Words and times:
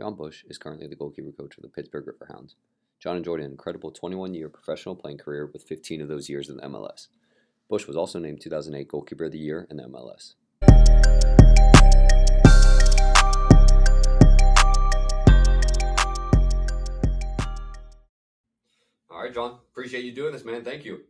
Jon 0.00 0.14
Busch 0.14 0.44
is 0.48 0.58
currently 0.58 0.86
the 0.86 0.94
goalkeeper 0.94 1.32
coach 1.32 1.56
of 1.56 1.62
the 1.62 1.68
Pittsburgh 1.68 2.06
Riverhounds. 2.06 2.54
John 3.00 3.16
enjoyed 3.16 3.40
an 3.40 3.50
incredible 3.50 3.90
21 3.90 4.32
year 4.32 4.48
professional 4.48 4.94
playing 4.94 5.18
career 5.18 5.50
with 5.52 5.64
15 5.64 6.00
of 6.00 6.06
those 6.06 6.28
years 6.28 6.48
in 6.48 6.56
the 6.56 6.62
MLS. 6.62 7.08
Busch 7.68 7.88
was 7.88 7.96
also 7.96 8.20
named 8.20 8.40
2008 8.40 8.86
Goalkeeper 8.86 9.24
of 9.24 9.32
the 9.32 9.38
Year 9.38 9.66
in 9.68 9.76
the 9.76 9.82
MLS. 9.82 10.34
All 19.10 19.20
right, 19.20 19.34
John. 19.34 19.58
Appreciate 19.72 20.04
you 20.04 20.12
doing 20.14 20.32
this, 20.32 20.44
man. 20.44 20.62
Thank 20.62 20.84
you. 20.84 21.00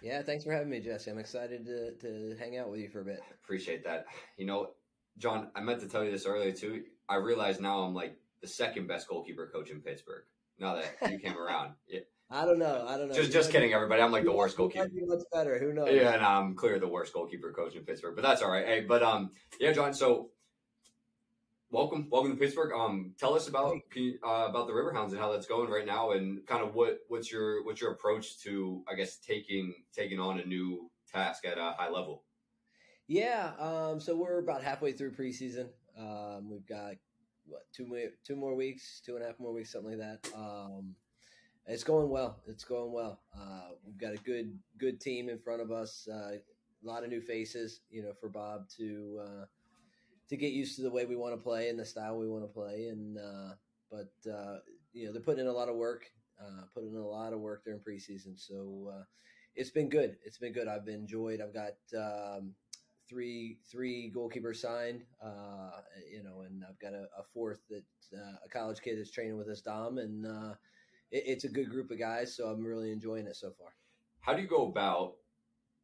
Yeah, 0.00 0.22
thanks 0.22 0.44
for 0.44 0.52
having 0.52 0.70
me, 0.70 0.78
Jesse. 0.78 1.10
I'm 1.10 1.18
excited 1.18 1.66
to, 1.66 1.90
to 1.96 2.36
hang 2.38 2.56
out 2.56 2.70
with 2.70 2.78
you 2.78 2.88
for 2.88 3.00
a 3.00 3.04
bit. 3.04 3.20
Appreciate 3.42 3.82
that. 3.82 4.06
You 4.36 4.46
know, 4.46 4.70
John, 5.18 5.48
I 5.56 5.60
meant 5.60 5.80
to 5.80 5.88
tell 5.88 6.04
you 6.04 6.12
this 6.12 6.24
earlier 6.24 6.52
too. 6.52 6.84
I 7.08 7.16
realize 7.16 7.58
now 7.58 7.80
I'm 7.80 7.94
like 7.94 8.16
the 8.40 8.48
second 8.48 8.86
best 8.86 9.08
goalkeeper 9.08 9.50
coach 9.52 9.70
in 9.70 9.80
Pittsburgh. 9.80 10.24
Now 10.58 10.76
that 10.76 11.10
you 11.10 11.18
came 11.18 11.38
around, 11.38 11.74
yeah. 11.88 12.00
I 12.30 12.44
don't 12.44 12.58
know. 12.58 12.84
I 12.86 12.98
don't 12.98 13.08
know. 13.08 13.14
Just, 13.14 13.32
just 13.32 13.50
kidding, 13.50 13.72
everybody. 13.72 14.02
I'm 14.02 14.12
like 14.12 14.24
the 14.24 14.32
worst 14.32 14.56
goalkeeper. 14.56 14.88
What's 14.92 15.24
better? 15.32 15.58
Who 15.58 15.72
knows? 15.72 15.88
Yeah, 15.90 16.12
and 16.12 16.22
I'm 16.22 16.54
clear 16.54 16.78
the 16.78 16.88
worst 16.88 17.14
goalkeeper 17.14 17.52
coach 17.52 17.74
in 17.74 17.84
Pittsburgh, 17.84 18.14
but 18.14 18.22
that's 18.22 18.42
all 18.42 18.50
right. 18.50 18.66
Hey, 18.66 18.80
but 18.82 19.02
um, 19.02 19.30
yeah, 19.58 19.72
John. 19.72 19.94
So, 19.94 20.28
welcome, 21.70 22.06
welcome 22.10 22.32
to 22.32 22.36
Pittsburgh. 22.36 22.72
Um, 22.74 23.14
tell 23.18 23.32
us 23.32 23.48
about 23.48 23.76
you, 23.94 24.18
uh, 24.22 24.46
about 24.46 24.66
the 24.66 24.74
Riverhounds 24.74 25.12
and 25.12 25.18
how 25.18 25.32
that's 25.32 25.46
going 25.46 25.70
right 25.70 25.86
now, 25.86 26.10
and 26.10 26.46
kind 26.46 26.62
of 26.62 26.74
what 26.74 26.98
what's 27.08 27.32
your 27.32 27.64
what's 27.64 27.80
your 27.80 27.92
approach 27.92 28.38
to, 28.40 28.82
I 28.86 28.94
guess, 28.94 29.16
taking 29.16 29.72
taking 29.94 30.20
on 30.20 30.38
a 30.38 30.44
new 30.44 30.90
task 31.10 31.46
at 31.46 31.56
a 31.56 31.74
high 31.78 31.88
level. 31.88 32.24
Yeah. 33.06 33.52
Um. 33.58 34.00
So 34.00 34.14
we're 34.14 34.38
about 34.38 34.62
halfway 34.62 34.92
through 34.92 35.12
preseason. 35.12 35.68
Um. 35.98 36.50
We've 36.50 36.66
got 36.66 36.96
what 37.48 37.62
two 37.72 37.86
more 37.86 37.98
two 38.26 38.36
more 38.36 38.54
weeks, 38.54 39.00
two 39.04 39.16
and 39.16 39.24
a 39.24 39.26
half 39.26 39.38
more 39.38 39.52
weeks, 39.52 39.72
something 39.72 39.98
like 39.98 40.20
that. 40.22 40.30
Um 40.36 40.94
it's 41.68 41.84
going 41.84 42.08
well. 42.08 42.40
It's 42.46 42.64
going 42.64 42.92
well. 42.92 43.20
Uh, 43.38 43.68
we've 43.84 43.98
got 43.98 44.14
a 44.14 44.16
good 44.16 44.58
good 44.78 45.00
team 45.00 45.28
in 45.28 45.38
front 45.38 45.60
of 45.60 45.70
us. 45.70 46.08
Uh, 46.10 46.36
a 46.36 46.86
lot 46.86 47.04
of 47.04 47.10
new 47.10 47.20
faces, 47.20 47.80
you 47.90 48.02
know, 48.02 48.12
for 48.18 48.28
Bob 48.28 48.68
to 48.78 49.20
uh, 49.22 49.44
to 50.30 50.36
get 50.36 50.52
used 50.52 50.76
to 50.76 50.82
the 50.82 50.90
way 50.90 51.04
we 51.04 51.16
want 51.16 51.34
to 51.34 51.42
play 51.42 51.68
and 51.68 51.78
the 51.78 51.84
style 51.84 52.16
we 52.16 52.28
want 52.28 52.42
to 52.42 52.48
play. 52.48 52.88
And 52.88 53.18
uh, 53.18 53.54
but 53.90 54.30
uh, 54.30 54.58
you 54.94 55.06
know, 55.06 55.12
they're 55.12 55.20
putting 55.20 55.40
in 55.40 55.46
a 55.46 55.52
lot 55.52 55.68
of 55.68 55.76
work, 55.76 56.06
uh, 56.40 56.62
putting 56.72 56.90
in 56.90 57.00
a 57.00 57.06
lot 57.06 57.34
of 57.34 57.40
work 57.40 57.64
during 57.64 57.80
preseason. 57.80 58.38
So 58.38 58.90
it's 59.54 59.70
been 59.70 59.90
good. 59.90 60.16
It's 60.24 60.38
been 60.38 60.52
good. 60.52 60.68
I've 60.68 60.88
enjoyed. 60.88 61.42
I've 61.42 61.52
got 61.52 61.74
um, 61.94 62.54
three 63.08 63.58
three 63.70 64.12
goalkeepers 64.14 64.56
signed, 64.56 65.02
uh, 65.22 65.80
you 66.10 66.22
know, 66.22 66.42
and 66.42 66.64
I've 66.68 66.78
got 66.78 66.92
a, 66.92 67.06
a 67.18 67.22
fourth 67.22 67.60
that 67.70 67.84
uh, 68.14 68.36
a 68.44 68.48
college 68.48 68.80
kid 68.80 68.98
is 68.98 69.10
training 69.10 69.38
with 69.38 69.48
us, 69.48 69.60
Dom, 69.60 69.98
and 69.98 70.26
uh, 70.26 70.54
it, 71.10 71.24
it's 71.26 71.44
a 71.44 71.48
good 71.48 71.70
group 71.70 71.90
of 71.90 71.98
guys, 71.98 72.34
so 72.34 72.46
I'm 72.46 72.64
really 72.64 72.92
enjoying 72.92 73.26
it 73.26 73.36
so 73.36 73.50
far. 73.50 73.68
How 74.20 74.34
do 74.34 74.42
you 74.42 74.48
go 74.48 74.66
about 74.66 75.14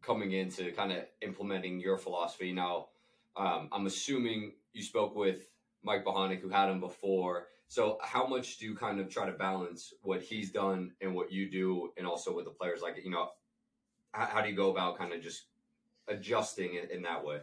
coming 0.03 0.33
into 0.33 0.71
kind 0.73 0.93
of 0.93 1.05
implementing 1.23 1.81
your 1.81 1.97
philosophy? 1.97 2.53
Now, 2.53 2.89
um, 3.37 3.69
I'm 3.73 3.87
assuming 3.87 4.53
you 4.73 4.83
spoke 4.83 5.17
with 5.17 5.49
Mike 5.83 6.05
Bohonic, 6.05 6.41
who 6.41 6.49
had 6.49 6.69
him 6.69 6.81
before. 6.81 7.47
So, 7.69 7.99
how 8.03 8.27
much 8.27 8.59
do 8.59 8.67
you 8.67 8.75
kind 8.75 9.01
of 9.01 9.09
try 9.09 9.27
to 9.27 9.33
balance 9.33 9.95
what 10.03 10.23
he's 10.23 10.51
done 10.51 10.93
and 11.01 11.15
what 11.15 11.33
you 11.33 11.51
do, 11.51 11.93
and 11.97 12.07
also 12.07 12.35
with 12.35 12.45
the 12.45 12.51
players? 12.51 12.83
Like, 12.83 13.03
you 13.03 13.11
know, 13.11 13.31
how, 14.13 14.27
how 14.27 14.43
do 14.43 14.51
you 14.51 14.57
go 14.57 14.71
about 14.71 14.99
kind 14.99 15.13
of 15.13 15.23
just 15.23 15.45
adjusting 16.09 16.75
in, 16.75 16.91
in 16.91 17.03
that 17.03 17.25
way? 17.25 17.41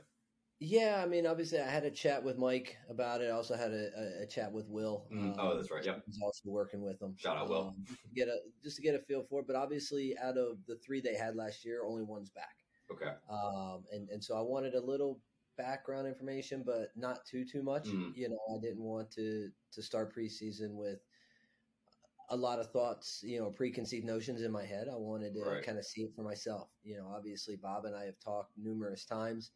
Yeah, 0.64 1.02
I 1.04 1.08
mean, 1.08 1.26
obviously, 1.26 1.60
I 1.60 1.68
had 1.68 1.86
a 1.86 1.90
chat 1.90 2.24
with 2.24 2.38
Mike 2.38 2.78
about 2.88 3.22
it. 3.22 3.30
I 3.30 3.32
also 3.32 3.56
had 3.56 3.72
a, 3.72 3.90
a, 3.98 4.24
a 4.24 4.28
chat 4.28 4.52
with 4.52 4.70
Will. 4.70 5.08
Mm, 5.12 5.36
oh, 5.40 5.56
that's 5.56 5.72
right. 5.72 5.84
Yep. 5.84 6.04
He's 6.06 6.20
also 6.24 6.52
working 6.52 6.84
with 6.84 7.00
them. 7.00 7.16
Shout 7.18 7.36
out, 7.36 7.50
Will. 7.50 7.70
Um, 7.70 7.84
get 8.16 8.28
a 8.28 8.38
just 8.64 8.76
to 8.76 8.84
get 8.84 8.94
a 8.94 9.00
feel 9.00 9.24
for 9.28 9.40
it. 9.40 9.48
But 9.48 9.56
obviously, 9.56 10.16
out 10.24 10.38
of 10.38 10.60
the 10.68 10.76
three 10.86 11.02
they 11.02 11.16
had 11.16 11.36
last 11.36 11.66
year, 11.66 11.82
only 11.84 12.04
one's 12.04 12.30
back. 12.30 12.56
Okay. 12.92 13.12
Um, 13.28 13.86
and 13.92 14.08
and 14.10 14.24
so 14.24 14.38
I 14.38 14.42
wanted 14.42 14.76
a 14.76 14.86
little 14.86 15.20
background 15.58 16.08
information, 16.08 16.62
but 16.64 16.90
not 16.96 17.26
too 17.26 17.44
too 17.44 17.64
much. 17.64 17.88
Mm. 17.88 18.12
You 18.16 18.30
know, 18.30 18.56
I 18.56 18.62
didn't 18.62 18.84
want 18.84 19.10
to 19.14 19.50
to 19.74 19.82
start 19.82 20.16
preseason 20.16 20.76
with 20.76 21.00
a 22.32 22.36
lot 22.36 22.60
of 22.60 22.72
thoughts, 22.72 23.22
you 23.26 23.40
know, 23.40 23.50
preconceived 23.50 24.06
notions 24.06 24.42
in 24.42 24.52
my 24.52 24.66
head. 24.66 24.88
I 24.92 24.96
wanted 24.96 25.34
to 25.36 25.42
right. 25.42 25.66
kind 25.66 25.78
of 25.78 25.86
see 25.86 26.02
it 26.04 26.16
for 26.16 26.24
myself. 26.24 26.70
You 26.84 26.98
know, 26.98 27.12
obviously, 27.14 27.58
Bob 27.58 27.86
and 27.86 27.96
I 27.96 28.06
have 28.06 28.20
talked 28.24 28.54
numerous 28.58 29.06
times 29.06 29.52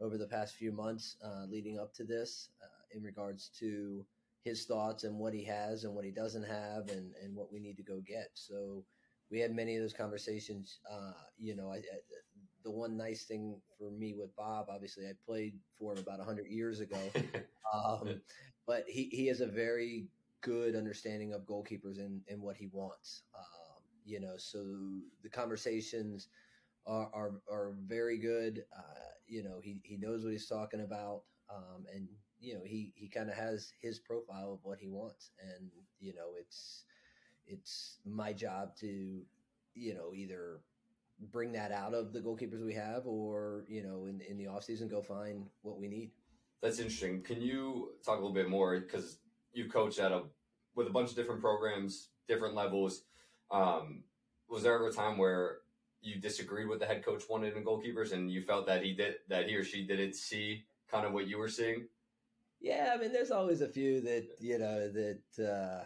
over 0.00 0.18
the 0.18 0.26
past 0.26 0.56
few 0.56 0.72
months 0.72 1.16
uh, 1.24 1.44
leading 1.48 1.78
up 1.78 1.94
to 1.94 2.04
this 2.04 2.50
uh, 2.62 2.96
in 2.96 3.04
regards 3.04 3.50
to 3.60 4.04
his 4.44 4.64
thoughts 4.64 5.04
and 5.04 5.16
what 5.16 5.32
he 5.32 5.44
has 5.44 5.84
and 5.84 5.94
what 5.94 6.04
he 6.04 6.10
doesn't 6.10 6.44
have 6.44 6.88
and, 6.88 7.12
and 7.22 7.34
what 7.34 7.52
we 7.52 7.60
need 7.60 7.76
to 7.76 7.82
go 7.84 8.00
get. 8.06 8.28
So 8.34 8.84
we 9.30 9.38
had 9.38 9.54
many 9.54 9.76
of 9.76 9.82
those 9.82 9.92
conversations. 9.92 10.80
Uh, 10.90 11.12
you 11.38 11.54
know, 11.54 11.70
I, 11.70 11.76
I, 11.76 11.98
the 12.64 12.72
one 12.72 12.96
nice 12.96 13.24
thing 13.24 13.60
for 13.78 13.92
me 13.92 14.14
with 14.18 14.34
Bob, 14.34 14.66
obviously, 14.68 15.06
I 15.06 15.12
played 15.24 15.54
for 15.78 15.92
him 15.92 15.98
about 15.98 16.18
100 16.18 16.46
years 16.48 16.80
ago, 16.80 16.98
um, 17.74 18.20
but 18.66 18.84
he, 18.88 19.08
he 19.12 19.28
has 19.28 19.40
a 19.40 19.46
very 19.46 20.08
good 20.46 20.76
understanding 20.76 21.32
of 21.32 21.42
goalkeepers 21.42 21.98
and, 21.98 22.22
and 22.28 22.40
what 22.40 22.56
he 22.56 22.68
wants. 22.70 23.22
Um, 23.34 23.82
you 24.04 24.20
know, 24.20 24.34
so 24.36 24.64
the 25.24 25.28
conversations 25.28 26.28
are, 26.86 27.10
are, 27.12 27.32
are 27.50 27.74
very 27.84 28.16
good. 28.16 28.64
Uh, 28.74 29.10
you 29.26 29.42
know, 29.42 29.58
he, 29.60 29.80
he 29.82 29.96
knows 29.96 30.22
what 30.22 30.32
he's 30.32 30.46
talking 30.46 30.82
about. 30.82 31.22
Um, 31.52 31.84
and, 31.92 32.06
you 32.38 32.54
know, 32.54 32.60
he, 32.64 32.92
he 32.94 33.08
kind 33.08 33.28
of 33.28 33.34
has 33.34 33.72
his 33.82 33.98
profile 33.98 34.52
of 34.52 34.60
what 34.62 34.78
he 34.78 34.86
wants. 34.88 35.32
And, 35.40 35.68
you 35.98 36.14
know, 36.14 36.34
it's, 36.38 36.84
it's 37.48 37.98
my 38.04 38.32
job 38.32 38.76
to, 38.76 39.22
you 39.74 39.94
know, 39.94 40.14
either 40.14 40.60
bring 41.32 41.50
that 41.52 41.72
out 41.72 41.92
of 41.92 42.12
the 42.12 42.20
goalkeepers 42.20 42.64
we 42.64 42.74
have 42.74 43.04
or, 43.04 43.64
you 43.68 43.82
know, 43.82 44.06
in, 44.06 44.20
in 44.20 44.38
the 44.38 44.46
off 44.46 44.62
season, 44.62 44.86
go 44.86 45.02
find 45.02 45.46
what 45.62 45.76
we 45.76 45.88
need. 45.88 46.12
That's 46.62 46.78
interesting. 46.78 47.22
Can 47.22 47.42
you 47.42 47.94
talk 48.04 48.18
a 48.18 48.20
little 48.20 48.32
bit 48.32 48.48
more? 48.48 48.80
Cause 48.82 49.18
you 49.52 49.68
coach 49.68 49.98
at 49.98 50.12
a, 50.12 50.22
with 50.76 50.86
a 50.86 50.90
bunch 50.90 51.10
of 51.10 51.16
different 51.16 51.40
programs, 51.40 52.10
different 52.28 52.54
levels. 52.54 53.02
Um, 53.50 54.04
was 54.48 54.62
there 54.62 54.74
ever 54.74 54.88
a 54.88 54.92
time 54.92 55.18
where 55.18 55.58
you 56.02 56.20
disagreed 56.20 56.68
with 56.68 56.78
the 56.78 56.86
head 56.86 57.04
coach 57.04 57.24
wanted 57.28 57.56
in 57.56 57.64
goalkeepers, 57.64 58.12
and 58.12 58.30
you 58.30 58.42
felt 58.42 58.66
that 58.66 58.82
he 58.84 58.92
did 58.92 59.16
that 59.28 59.48
he 59.48 59.56
or 59.56 59.64
she 59.64 59.84
didn't 59.84 60.14
see 60.14 60.66
kind 60.88 61.04
of 61.04 61.12
what 61.12 61.26
you 61.26 61.38
were 61.38 61.48
seeing? 61.48 61.88
Yeah, 62.60 62.92
I 62.94 63.00
mean, 63.00 63.12
there's 63.12 63.30
always 63.30 63.60
a 63.60 63.68
few 63.68 64.00
that 64.02 64.26
you 64.38 64.58
know 64.58 64.90
that 64.92 65.44
uh, 65.44 65.84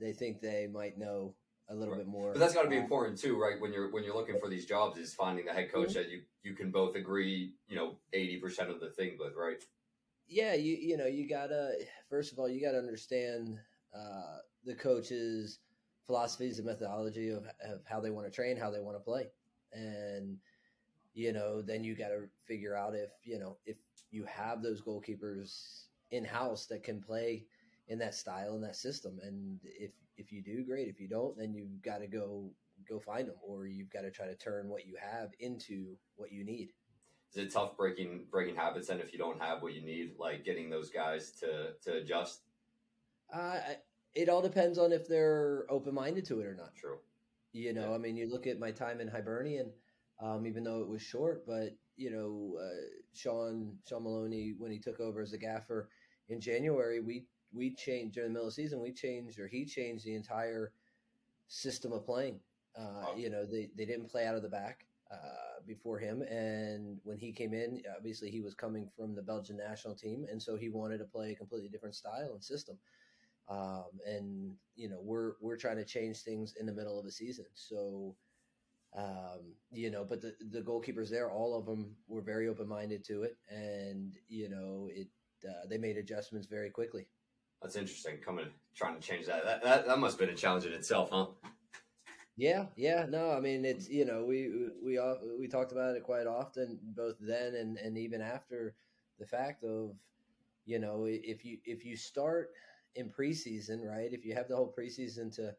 they 0.00 0.12
think 0.12 0.40
they 0.40 0.68
might 0.72 0.98
know 0.98 1.34
a 1.68 1.74
little 1.74 1.94
right. 1.94 2.00
bit 2.00 2.08
more. 2.08 2.32
But 2.32 2.40
that's 2.40 2.54
got 2.54 2.62
to 2.62 2.68
be 2.68 2.76
important 2.76 3.18
too, 3.18 3.40
right? 3.40 3.60
When 3.60 3.72
you're 3.72 3.90
when 3.90 4.04
you're 4.04 4.16
looking 4.16 4.38
for 4.40 4.48
these 4.48 4.66
jobs, 4.66 4.98
is 4.98 5.14
finding 5.14 5.46
the 5.46 5.52
head 5.52 5.72
coach 5.72 5.90
mm-hmm. 5.90 5.98
that 5.98 6.10
you 6.10 6.22
you 6.42 6.54
can 6.54 6.70
both 6.70 6.96
agree, 6.96 7.54
you 7.68 7.76
know, 7.76 7.96
eighty 8.12 8.38
percent 8.38 8.70
of 8.70 8.80
the 8.80 8.90
thing 8.90 9.16
with, 9.18 9.34
right? 9.36 9.62
Yeah, 10.26 10.54
you 10.54 10.76
you 10.80 10.96
know 10.96 11.06
you 11.06 11.28
gotta 11.28 11.72
first 12.08 12.32
of 12.32 12.38
all 12.38 12.48
you 12.48 12.60
gotta 12.60 12.78
understand 12.78 13.58
uh, 13.94 14.38
the 14.64 14.74
coaches' 14.74 15.60
philosophies 16.06 16.58
and 16.58 16.66
methodology 16.66 17.30
of, 17.30 17.44
of 17.64 17.80
how 17.86 18.00
they 18.00 18.10
want 18.10 18.26
to 18.26 18.32
train, 18.32 18.56
how 18.56 18.70
they 18.70 18.80
want 18.80 18.96
to 18.96 19.00
play. 19.00 19.28
And 19.72 20.38
you 21.14 21.32
know 21.32 21.62
then 21.62 21.84
you 21.84 21.94
got 21.94 22.08
to 22.08 22.28
figure 22.46 22.76
out 22.76 22.94
if 22.94 23.10
you 23.22 23.38
know 23.38 23.56
if 23.66 23.76
you 24.10 24.24
have 24.24 24.62
those 24.62 24.82
goalkeepers 24.82 25.84
in 26.10 26.24
house 26.24 26.66
that 26.66 26.82
can 26.82 27.00
play 27.00 27.44
in 27.88 27.98
that 27.98 28.14
style 28.14 28.54
and 28.54 28.64
that 28.64 28.76
system. 28.76 29.18
And 29.22 29.60
if 29.64 29.92
if 30.16 30.32
you 30.32 30.42
do 30.42 30.64
great. 30.64 30.88
If 30.88 31.00
you 31.00 31.08
don't 31.08 31.36
then 31.36 31.54
you've 31.54 31.82
got 31.82 31.98
to 31.98 32.06
go 32.06 32.50
go 32.88 32.98
find 32.98 33.28
them 33.28 33.36
or 33.46 33.66
you've 33.66 33.90
got 33.90 34.02
to 34.02 34.10
try 34.10 34.26
to 34.26 34.34
turn 34.34 34.68
what 34.68 34.86
you 34.86 34.96
have 35.00 35.30
into 35.40 35.96
what 36.16 36.32
you 36.32 36.44
need. 36.44 36.72
Is 37.32 37.42
it 37.42 37.52
tough 37.52 37.76
breaking 37.76 38.26
breaking 38.30 38.56
habits 38.56 38.88
and 38.88 39.00
if 39.00 39.12
you 39.12 39.18
don't 39.18 39.40
have 39.40 39.62
what 39.62 39.74
you 39.74 39.82
need? 39.82 40.12
Like 40.18 40.44
getting 40.44 40.70
those 40.70 40.90
guys 40.90 41.32
to 41.40 41.72
to 41.84 41.98
adjust 41.98 42.42
uh, 43.34 43.58
it 44.14 44.28
all 44.28 44.42
depends 44.42 44.78
on 44.78 44.92
if 44.92 45.08
they're 45.08 45.66
open-minded 45.68 46.24
to 46.26 46.40
it 46.40 46.46
or 46.46 46.54
not 46.54 46.74
true 46.74 46.98
you 47.54 47.72
know, 47.72 47.90
yeah. 47.90 47.94
I 47.94 47.98
mean, 47.98 48.16
you 48.16 48.28
look 48.28 48.48
at 48.48 48.58
my 48.58 48.72
time 48.72 49.00
in 49.00 49.06
Hibernian, 49.06 49.70
um, 50.20 50.44
even 50.44 50.64
though 50.64 50.80
it 50.80 50.88
was 50.88 51.00
short, 51.00 51.46
but 51.46 51.76
you 51.96 52.10
know, 52.10 52.58
uh, 52.60 53.00
Shaun 53.14 53.78
Shaun 53.88 54.02
Maloney 54.02 54.54
when 54.58 54.72
he 54.72 54.80
took 54.80 54.98
over 54.98 55.22
as 55.22 55.32
a 55.32 55.38
gaffer 55.38 55.88
in 56.28 56.40
January, 56.40 57.00
we 57.00 57.26
we 57.52 57.72
changed 57.72 58.16
during 58.16 58.30
the 58.30 58.34
middle 58.34 58.48
of 58.48 58.54
the 58.54 58.62
season. 58.62 58.80
We 58.82 58.92
changed 58.92 59.38
or 59.38 59.46
he 59.46 59.64
changed 59.64 60.04
the 60.04 60.16
entire 60.16 60.72
system 61.46 61.92
of 61.92 62.04
playing. 62.04 62.40
Uh, 62.76 63.06
oh. 63.06 63.16
You 63.16 63.30
know, 63.30 63.46
they 63.46 63.70
they 63.76 63.84
didn't 63.84 64.10
play 64.10 64.26
out 64.26 64.34
of 64.34 64.42
the 64.42 64.48
back 64.48 64.86
uh, 65.12 65.62
before 65.64 66.00
him, 66.00 66.22
and 66.22 66.98
when 67.04 67.18
he 67.18 67.30
came 67.30 67.54
in, 67.54 67.82
obviously 67.96 68.32
he 68.32 68.40
was 68.40 68.54
coming 68.56 68.90
from 68.96 69.14
the 69.14 69.22
Belgian 69.22 69.56
national 69.56 69.94
team, 69.94 70.26
and 70.28 70.42
so 70.42 70.56
he 70.56 70.70
wanted 70.70 70.98
to 70.98 71.04
play 71.04 71.30
a 71.30 71.36
completely 71.36 71.68
different 71.68 71.94
style 71.94 72.32
and 72.32 72.42
system 72.42 72.76
um, 73.48 73.84
and 74.06 74.54
you 74.76 74.88
know 74.88 74.98
we're 75.02 75.32
we're 75.40 75.56
trying 75.56 75.76
to 75.76 75.84
change 75.84 76.22
things 76.22 76.54
in 76.58 76.66
the 76.66 76.72
middle 76.72 76.98
of 76.98 77.06
a 77.06 77.10
season. 77.10 77.46
So 77.54 78.16
um, 78.96 79.54
you 79.72 79.90
know, 79.90 80.04
but 80.04 80.20
the 80.20 80.34
the 80.50 80.60
goalkeepers 80.60 81.10
there, 81.10 81.30
all 81.30 81.58
of 81.58 81.66
them 81.66 81.96
were 82.06 82.22
very 82.22 82.48
open 82.48 82.68
minded 82.68 83.04
to 83.06 83.24
it, 83.24 83.36
and 83.48 84.14
you 84.28 84.48
know 84.48 84.88
it 84.92 85.08
uh, 85.48 85.66
they 85.68 85.78
made 85.78 85.96
adjustments 85.96 86.46
very 86.46 86.70
quickly. 86.70 87.06
That's 87.60 87.76
interesting. 87.76 88.18
Coming, 88.18 88.46
trying 88.74 88.94
to 88.94 89.00
change 89.00 89.26
that. 89.26 89.44
That 89.44 89.64
that, 89.64 89.86
that 89.86 89.98
must 89.98 90.18
have 90.18 90.26
been 90.26 90.34
a 90.34 90.38
challenge 90.38 90.64
in 90.64 90.72
itself, 90.72 91.10
huh? 91.10 91.26
Yeah, 92.36 92.66
yeah, 92.76 93.06
no, 93.08 93.30
I 93.30 93.40
mean 93.40 93.64
it's 93.64 93.88
you 93.88 94.04
know 94.04 94.24
we 94.24 94.70
we 94.82 94.98
we 95.38 95.48
talked 95.48 95.72
about 95.72 95.96
it 95.96 96.04
quite 96.04 96.26
often, 96.26 96.78
both 96.82 97.16
then 97.20 97.54
and 97.56 97.78
and 97.78 97.98
even 97.98 98.20
after 98.20 98.74
the 99.18 99.26
fact 99.26 99.64
of 99.64 99.96
you 100.66 100.78
know 100.78 101.06
if 101.08 101.44
you 101.44 101.58
if 101.64 101.84
you 101.84 101.96
start 101.96 102.50
in 102.96 103.10
preseason, 103.10 103.84
right? 103.84 104.12
If 104.12 104.24
you 104.24 104.34
have 104.34 104.48
the 104.48 104.56
whole 104.56 104.74
preseason 104.76 105.34
to 105.36 105.54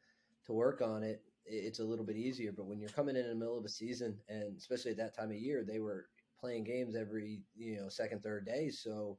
to 0.46 0.54
work 0.54 0.82
on 0.82 1.04
it, 1.04 1.24
it's 1.46 1.80
a 1.80 1.84
little 1.84 2.06
bit 2.06 2.18
easier. 2.18 2.52
But 2.52 2.68
when 2.68 2.80
you're 2.80 2.90
coming 2.90 3.16
in 3.16 3.24
in 3.24 3.30
the 3.30 3.36
middle 3.36 3.58
of 3.58 3.66
a 3.66 3.70
season, 3.70 4.18
and 4.30 4.58
especially 4.58 4.92
at 4.92 4.98
that 4.98 5.16
time 5.16 5.32
of 5.32 5.38
year, 5.38 5.64
they 5.68 5.80
were 5.80 6.08
playing 6.40 6.64
games 6.64 6.96
every 6.96 7.42
you 7.56 7.78
know 7.78 7.90
second 7.90 8.24
third 8.24 8.46
day, 8.46 8.70
so 8.70 9.18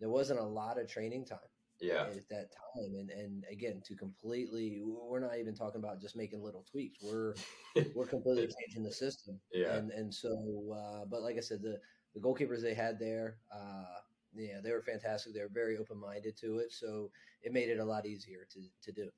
there 0.00 0.10
wasn't 0.10 0.40
a 0.40 0.44
lot 0.44 0.78
of 0.78 0.88
training 0.88 1.24
time 1.24 1.38
yeah. 1.80 2.02
at 2.02 2.28
that 2.28 2.50
time. 2.52 2.94
And 2.98 3.10
and 3.10 3.44
again 3.50 3.82
to 3.86 3.94
completely 3.94 4.80
we're 4.84 5.20
not 5.20 5.38
even 5.38 5.54
talking 5.54 5.80
about 5.80 6.00
just 6.00 6.16
making 6.16 6.42
little 6.42 6.64
tweaks. 6.70 7.02
We're 7.02 7.34
we're 7.94 8.06
completely 8.06 8.48
changing 8.60 8.82
the 8.82 8.92
system. 8.92 9.40
Yeah. 9.52 9.76
And 9.76 9.90
and 9.90 10.12
so 10.12 10.76
uh, 10.76 11.04
but 11.10 11.22
like 11.22 11.36
i 11.36 11.40
said 11.40 11.62
the 11.62 11.78
the 12.14 12.20
goalkeepers 12.20 12.62
they 12.62 12.74
had 12.74 12.98
there 12.98 13.36
uh 13.54 14.00
yeah 14.34 14.60
they 14.62 14.72
were 14.72 14.82
fantastic 14.82 15.34
they 15.34 15.40
were 15.40 15.50
very 15.52 15.76
open-minded 15.78 16.36
to 16.36 16.58
it 16.58 16.72
so 16.72 17.10
it 17.42 17.52
made 17.52 17.68
it 17.68 17.78
a 17.78 17.84
lot 17.84 18.06
easier 18.06 18.46
to 18.50 18.60
to 18.82 18.92
do 18.92 19.08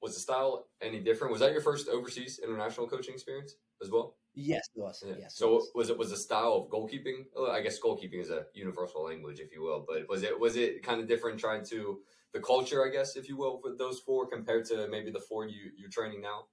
was 0.00 0.14
the 0.14 0.20
style 0.20 0.68
any 0.80 1.00
different 1.00 1.30
was 1.30 1.40
that 1.40 1.52
your 1.52 1.60
first 1.60 1.88
overseas 1.88 2.40
international 2.42 2.88
coaching 2.88 3.14
experience 3.14 3.54
as 3.82 3.90
well 3.90 4.16
Yes, 4.34 4.68
it 4.74 4.80
was. 4.80 5.04
Yeah. 5.06 5.14
Yes. 5.18 5.36
So 5.36 5.48
it 5.48 5.52
was. 5.52 5.70
was 5.74 5.90
it 5.90 5.98
was 5.98 6.10
the 6.10 6.16
style 6.16 6.54
of 6.54 6.70
goalkeeping? 6.70 7.26
I 7.50 7.60
guess 7.60 7.78
goalkeeping 7.78 8.20
is 8.20 8.30
a 8.30 8.46
universal 8.54 9.04
language, 9.04 9.40
if 9.40 9.52
you 9.52 9.62
will. 9.62 9.84
But 9.86 10.08
was 10.08 10.22
it 10.22 10.38
was 10.38 10.56
it 10.56 10.82
kind 10.82 11.00
of 11.00 11.06
different 11.06 11.38
trying 11.38 11.64
to 11.66 12.00
the 12.32 12.40
culture, 12.40 12.86
I 12.86 12.90
guess, 12.90 13.16
if 13.16 13.28
you 13.28 13.36
will, 13.36 13.60
for 13.60 13.76
those 13.76 14.00
four 14.00 14.26
compared 14.26 14.64
to 14.66 14.88
maybe 14.88 15.10
the 15.10 15.20
four 15.20 15.46
you 15.46 15.70
you're 15.76 15.90
training 15.90 16.22
now? 16.22 16.46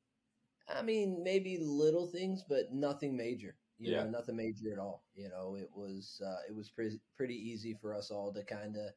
I 0.67 0.81
mean, 0.81 1.23
maybe 1.23 1.57
little 1.59 2.07
things, 2.07 2.43
but 2.47 2.73
nothing 2.73 3.15
major. 3.15 3.55
You 3.79 3.91
Yeah. 3.91 4.03
know, 4.03 4.07
nothing 4.07 4.37
major 4.37 4.73
at 4.73 4.79
all. 4.79 5.05
You 5.15 5.29
know, 5.29 5.55
it 5.55 5.71
was 5.73 6.21
uh, 6.25 6.41
it 6.47 6.55
was 6.55 6.69
pretty 6.69 6.99
pretty 7.15 7.35
easy 7.35 7.73
for 7.75 7.95
us 7.95 8.11
all 8.11 8.33
to 8.33 8.43
kind 8.45 8.75
of, 8.77 8.91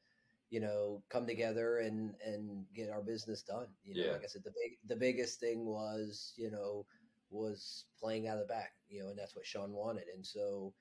you 0.51 0.61
know, 0.61 1.05
come 1.09 1.27
together 1.27 1.79
and 1.79 2.17
and 2.25 2.67
get 2.75 2.91
our 2.91 3.03
business 3.03 3.43
done. 3.43 3.69
You 3.85 3.97
know, 3.97 4.05
Yeah. 4.05 4.11
like 4.11 4.23
I 4.25 4.29
said, 4.29 4.45
the 4.45 4.53
big 4.53 4.79
the 4.87 4.97
biggest 4.97 5.41
thing 5.41 5.67
was 5.67 6.35
you 6.37 6.51
know 6.51 6.87
was 7.31 7.87
playing 7.99 8.29
out 8.29 8.39
of 8.39 8.49
the 8.49 8.53
back. 8.55 8.75
You 8.89 9.03
know, 9.05 9.11
and 9.11 9.19
that's 9.19 9.37
what 9.37 9.47
Shaun 9.47 9.73
wanted, 9.73 10.09
and 10.09 10.27
so. 10.27 10.75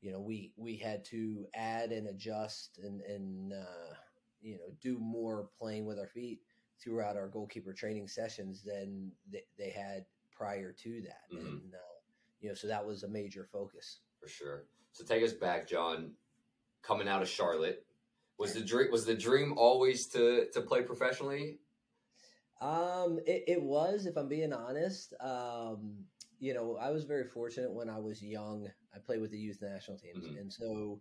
You 0.00 0.12
know, 0.12 0.20
we 0.20 0.52
we 0.56 0.76
had 0.76 1.04
to 1.06 1.46
add 1.54 1.92
and 1.92 2.08
adjust 2.08 2.78
and 2.78 3.00
and 3.02 3.52
uh, 3.52 3.94
you 4.40 4.58
know 4.58 4.70
do 4.80 4.98
more 4.98 5.50
playing 5.58 5.86
with 5.86 5.98
our 5.98 6.06
feet 6.08 6.42
throughout 6.80 7.16
our 7.16 7.28
goalkeeper 7.28 7.72
training 7.72 8.08
sessions 8.08 8.62
than 8.62 9.12
they, 9.30 9.44
they 9.58 9.70
had 9.70 10.06
prior 10.30 10.72
to 10.72 11.02
that. 11.02 11.30
Mhm. 11.32 11.62
And, 11.62 11.74
uh, 11.74 11.93
you 12.40 12.48
know, 12.48 12.54
so 12.54 12.66
that 12.66 12.84
was 12.84 13.02
a 13.02 13.08
major 13.08 13.44
focus. 13.44 14.00
For 14.20 14.28
sure. 14.28 14.64
So 14.92 15.04
take 15.04 15.22
us 15.24 15.32
back, 15.32 15.68
John. 15.68 16.12
Coming 16.82 17.08
out 17.08 17.22
of 17.22 17.28
Charlotte, 17.28 17.86
was 18.38 18.52
the 18.52 18.60
dream 18.60 18.90
was 18.92 19.06
the 19.06 19.14
dream 19.14 19.54
always 19.56 20.06
to 20.08 20.48
to 20.52 20.60
play 20.60 20.82
professionally? 20.82 21.58
Um, 22.60 23.18
it, 23.26 23.44
it 23.46 23.62
was, 23.62 24.06
if 24.06 24.16
I'm 24.16 24.28
being 24.28 24.52
honest, 24.52 25.12
um, 25.20 26.04
you 26.38 26.54
know, 26.54 26.76
I 26.80 26.90
was 26.90 27.04
very 27.04 27.24
fortunate 27.24 27.72
when 27.72 27.90
I 27.90 27.98
was 27.98 28.22
young. 28.22 28.68
I 28.94 28.98
played 28.98 29.20
with 29.20 29.30
the 29.30 29.38
youth 29.38 29.58
national 29.60 29.98
teams. 29.98 30.26
Mhm. 30.26 30.40
And 30.40 30.52
so, 30.52 31.00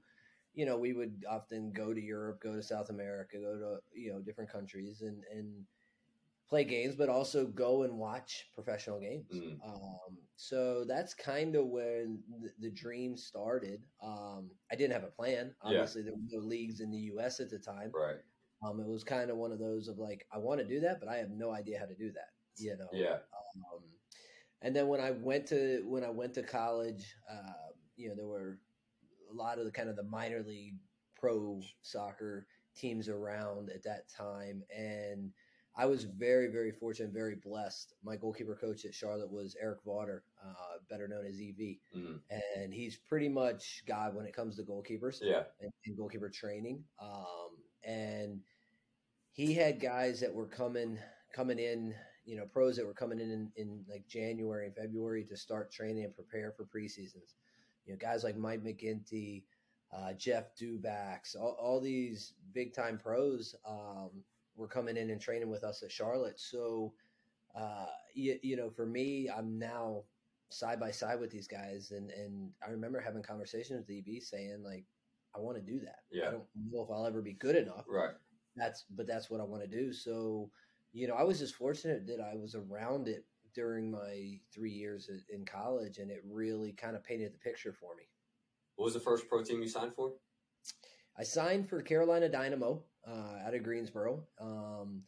you 0.54 0.66
know, 0.66 0.78
we 0.78 0.94
would 0.94 1.24
often 1.30 1.72
go 1.72 1.94
to 1.94 2.02
Europe, 2.02 2.42
go 2.42 2.54
to 2.56 2.64
South 2.64 2.90
America, 2.90 3.38
go 3.40 3.58
to, 3.58 3.80
you 3.94 4.12
know, 4.12 4.22
different 4.22 4.52
countries 4.52 5.02
and, 5.02 5.24
and 5.32 5.66
play 6.50 6.64
games, 6.64 6.96
but 6.96 7.10
also 7.10 7.46
go 7.46 7.84
and 7.84 7.98
watch 7.98 8.46
professional 8.54 9.00
games. 9.00 9.26
Mm. 9.34 9.58
Um, 9.66 10.18
so 10.36 10.84
that's 10.88 11.14
kind 11.14 11.56
of 11.56 11.68
when 11.68 12.20
the, 12.42 12.50
the 12.60 12.72
dream 12.72 13.18
started. 13.18 13.82
Um, 14.04 14.52
I 14.72 14.76
didn't 14.76 14.94
have 14.94 15.04
a 15.04 15.08
plan. 15.08 15.56
Yeah. 15.64 15.70
Obviously, 15.70 16.04
there 16.04 16.14
were 16.14 16.40
no 16.40 16.46
leagues 16.46 16.80
in 16.80 16.92
the 16.92 16.98
U.S. 16.98 17.40
at 17.40 17.50
the 17.50 17.60
time. 17.60 17.92
Right. 17.94 18.18
Um, 18.66 18.80
it 18.80 18.88
was 18.88 19.04
kind 19.04 19.30
of 19.30 19.38
one 19.38 19.52
of 19.52 19.60
those 19.60 19.88
of 19.88 19.98
like, 19.98 20.26
I 20.34 20.38
want 20.38 20.60
to 20.60 20.68
do 20.68 20.80
that, 20.82 21.00
but 21.00 21.10
I 21.10 21.18
have 21.18 21.30
no 21.30 21.52
idea 21.52 21.80
how 21.80 21.86
to 21.86 21.96
do 21.96 22.12
that. 22.12 22.30
You 22.58 22.78
know. 22.78 22.88
Yeah. 22.94 23.14
Um, 23.16 23.82
and 24.62 24.76
then 24.76 24.88
when 24.88 25.02
I 25.02 25.12
went 25.12 25.48
to 25.48 25.84
when 25.86 26.04
I 26.04 26.10
went 26.10 26.34
to 26.36 26.44
college, 26.44 27.16
uh, 27.30 27.72
you 27.98 28.10
know, 28.10 28.16
there 28.16 28.28
were 28.28 28.60
a 29.32 29.36
lot 29.36 29.60
of 29.60 29.66
the 29.66 29.72
kind 29.72 29.90
of 29.90 29.96
the 29.96 30.04
minor 30.04 30.42
league 30.42 30.76
pro 31.20 31.60
soccer 31.82 32.48
teams 32.76 33.10
around 33.10 33.70
at 33.70 33.84
that 33.84 34.08
time, 34.10 34.64
and 34.76 35.32
I 35.76 35.86
was 35.88 36.04
very, 36.04 36.48
very 36.48 36.72
fortunate, 36.72 37.12
very 37.14 37.36
blessed. 37.36 37.94
My 38.04 38.16
goalkeeper 38.16 38.56
coach 38.56 38.86
at 38.86 38.94
Charlotte 38.94 39.32
was 39.32 39.56
Eric 39.60 39.80
Vauder, 39.84 40.24
uh, 40.44 40.78
better 40.90 41.08
known 41.08 41.26
as 41.26 41.40
EV, 41.42 41.80
Mm. 41.96 42.22
and 42.56 42.74
he's 42.74 42.98
pretty 42.98 43.28
much 43.30 43.84
God 43.88 44.14
when 44.16 44.26
it 44.28 44.36
comes 44.36 44.56
to 44.58 44.64
goalkeepers 44.64 45.20
Yeah. 45.22 45.46
and, 45.60 45.72
and 45.86 45.98
goalkeeper 45.98 46.30
training. 46.30 46.84
Um, 47.00 47.58
and 47.84 48.44
he 49.32 49.54
had 49.54 49.80
guys 49.80 50.20
that 50.20 50.34
were 50.34 50.48
coming 50.48 51.00
coming 51.34 51.58
in, 51.58 51.96
you 52.26 52.36
know, 52.38 52.46
pros 52.46 52.76
that 52.76 52.86
were 52.86 52.94
coming 52.94 53.20
in, 53.20 53.32
in 53.32 53.52
in 53.56 53.86
like 53.90 54.08
January 54.08 54.68
and 54.68 54.76
February 54.76 55.24
to 55.26 55.36
start 55.36 55.72
training 55.72 56.04
and 56.06 56.14
prepare 56.16 56.52
for 56.52 56.66
preseasons. 56.66 57.34
You 57.86 57.94
know, 57.94 57.98
guys 57.98 58.24
like 58.24 58.38
Mike 58.38 58.64
McGinty, 58.64 59.44
uh, 59.92 60.14
Jeff 60.14 60.56
Dubax, 60.56 61.36
all, 61.36 61.58
all 61.60 61.82
these 61.82 62.34
big 62.54 62.74
time 62.76 63.00
pros 63.00 63.56
um, 63.66 64.24
were 64.56 64.68
coming 64.68 64.98
in 64.98 65.10
and 65.10 65.22
training 65.22 65.50
with 65.50 65.64
us 65.64 65.84
at 65.84 65.92
Charlotte. 65.92 66.40
So, 66.40 66.94
uh, 67.56 67.88
you, 68.14 68.38
you 68.42 68.56
know, 68.56 68.70
for 68.70 68.86
me, 68.86 69.30
I'm 69.36 69.58
now 69.58 70.04
side 70.50 70.80
by 70.80 70.92
side 70.92 71.20
with 71.20 71.32
these 71.32 71.48
guys, 71.48 71.92
and 71.92 72.12
and 72.12 72.52
I 72.66 72.72
remember 72.72 73.00
having 73.00 73.24
conversations 73.24 73.86
with 73.88 73.98
EB 73.98 74.22
saying 74.22 74.64
like, 74.64 74.86
I 75.36 75.40
want 75.40 75.58
to 75.58 75.64
do 75.64 75.80
that. 75.80 76.00
Yeah. 76.12 76.28
I 76.28 76.32
don't 76.32 76.44
know 76.72 76.84
if 76.84 76.92
I'll 76.92 77.06
ever 77.06 77.22
be 77.22 77.34
good 77.34 77.56
enough. 77.56 77.86
Right. 77.88 78.14
That's 78.56 78.86
but 78.90 79.08
that's 79.08 79.30
what 79.30 79.42
I 79.42 79.44
want 79.44 79.64
to 79.64 79.68
do. 79.68 79.92
So, 79.92 80.50
you 80.92 81.08
know, 81.08 81.16
I 81.16 81.24
was 81.24 81.40
just 81.40 81.56
fortunate 81.56 82.06
that 82.08 82.20
I 82.20 82.36
was 82.36 82.56
around 82.56 83.08
it 83.08 83.26
during 83.56 83.92
my 83.92 84.40
three 84.54 84.72
years 84.72 85.10
in 85.30 85.46
college, 85.46 85.98
and 85.98 86.12
it 86.12 86.24
really 86.28 86.74
kind 86.74 86.96
of 86.96 87.04
painted 87.04 87.34
the 87.34 87.40
picture 87.40 87.74
for 87.74 87.96
me. 87.96 88.04
What 88.76 88.86
was 88.86 88.94
the 88.94 89.00
first 89.00 89.28
pro 89.28 89.44
team 89.44 89.62
you 89.62 89.68
signed 89.68 89.94
for? 89.96 90.14
I 91.18 91.24
signed 91.24 91.70
for 91.70 91.82
Carolina 91.82 92.30
Dynamo 92.30 92.84
uh, 93.08 93.48
out 93.48 93.54
of 93.54 93.64
Greensboro, 93.64 94.24
um, 94.40 95.02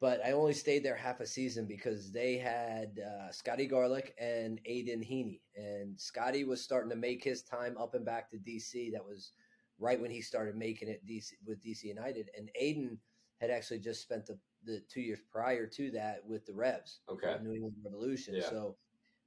but 0.00 0.24
I 0.24 0.32
only 0.32 0.52
stayed 0.52 0.84
there 0.84 0.94
half 0.94 1.20
a 1.20 1.26
season 1.26 1.66
because 1.66 2.12
they 2.12 2.38
had 2.38 3.00
uh, 3.00 3.32
Scotty 3.32 3.66
Garlick 3.66 4.14
and 4.20 4.60
Aidan 4.64 5.00
Heaney, 5.00 5.40
and 5.56 5.98
Scotty 5.98 6.44
was 6.44 6.62
starting 6.62 6.90
to 6.90 6.96
make 6.96 7.24
his 7.24 7.42
time 7.42 7.76
up 7.78 7.94
and 7.94 8.04
back 8.04 8.30
to 8.30 8.36
DC. 8.36 8.92
That 8.92 9.04
was 9.04 9.32
right 9.78 10.00
when 10.00 10.10
he 10.10 10.20
started 10.20 10.56
making 10.56 10.88
it 10.88 11.04
DC 11.06 11.32
with 11.46 11.62
DC 11.62 11.84
United, 11.84 12.30
and 12.36 12.50
Aiden 12.60 12.98
had 13.40 13.50
actually 13.50 13.78
just 13.78 14.02
spent 14.02 14.26
the, 14.26 14.38
the 14.64 14.82
two 14.88 15.00
years 15.00 15.20
prior 15.30 15.66
to 15.66 15.90
that 15.92 16.24
with 16.24 16.44
the 16.46 16.52
Revs, 16.52 17.00
Okay. 17.08 17.36
New 17.42 17.52
England 17.52 17.76
Revolution. 17.84 18.34
Yeah. 18.34 18.48
So 18.48 18.76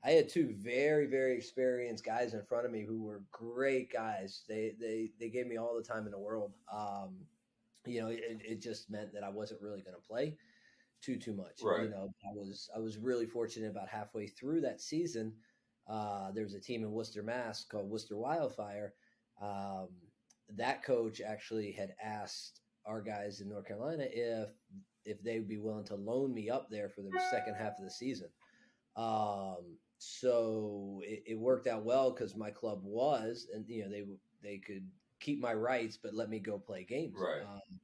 I 0.03 0.11
had 0.11 0.29
two 0.29 0.55
very, 0.57 1.05
very 1.05 1.35
experienced 1.35 2.03
guys 2.03 2.33
in 2.33 2.43
front 2.43 2.65
of 2.65 2.71
me 2.71 2.83
who 2.85 3.03
were 3.03 3.23
great 3.31 3.91
guys. 3.91 4.43
They 4.47 4.73
they 4.79 5.11
they 5.19 5.29
gave 5.29 5.47
me 5.47 5.57
all 5.57 5.75
the 5.75 5.83
time 5.83 6.05
in 6.05 6.11
the 6.11 6.19
world. 6.19 6.53
Um, 6.73 7.17
you 7.85 8.01
know, 8.01 8.07
it, 8.07 8.21
it 8.43 8.61
just 8.61 8.89
meant 8.89 9.13
that 9.13 9.23
I 9.23 9.29
wasn't 9.29 9.61
really 9.61 9.81
going 9.81 9.95
to 9.95 10.07
play 10.07 10.37
too 11.01 11.17
too 11.17 11.33
much. 11.33 11.61
Right. 11.63 11.83
You 11.83 11.89
know, 11.89 12.13
I 12.25 12.33
was 12.35 12.69
I 12.75 12.79
was 12.79 12.97
really 12.97 13.25
fortunate 13.25 13.71
about 13.71 13.89
halfway 13.89 14.27
through 14.27 14.61
that 14.61 14.81
season. 14.81 15.33
Uh, 15.87 16.31
there 16.31 16.43
was 16.43 16.53
a 16.53 16.59
team 16.59 16.83
in 16.83 16.91
Worcester, 16.91 17.23
Mass, 17.23 17.65
called 17.65 17.89
Worcester 17.89 18.17
Wildfire. 18.17 18.93
Um, 19.41 19.89
that 20.55 20.83
coach 20.83 21.21
actually 21.21 21.71
had 21.71 21.95
asked 22.03 22.61
our 22.85 23.01
guys 23.01 23.41
in 23.41 23.49
North 23.49 23.67
Carolina 23.67 24.05
if 24.09 24.49
if 25.05 25.21
they 25.23 25.39
would 25.39 25.47
be 25.47 25.57
willing 25.57 25.85
to 25.85 25.95
loan 25.95 26.33
me 26.33 26.49
up 26.49 26.69
there 26.69 26.89
for 26.89 27.01
the 27.01 27.19
second 27.31 27.55
half 27.55 27.73
of 27.79 27.83
the 27.83 27.91
season. 27.91 28.29
Um, 28.95 29.77
so 29.97 31.01
it, 31.03 31.23
it 31.25 31.39
worked 31.39 31.67
out 31.67 31.83
well 31.83 32.11
because 32.11 32.35
my 32.35 32.51
club 32.51 32.81
was, 32.83 33.47
and 33.53 33.65
you 33.67 33.83
know 33.83 33.89
they 33.89 34.03
they 34.43 34.57
could 34.57 34.87
keep 35.21 35.39
my 35.39 35.53
rights, 35.53 35.97
but 36.01 36.13
let 36.13 36.29
me 36.29 36.39
go 36.39 36.57
play 36.57 36.83
games. 36.83 37.15
Right. 37.17 37.41
Um, 37.41 37.79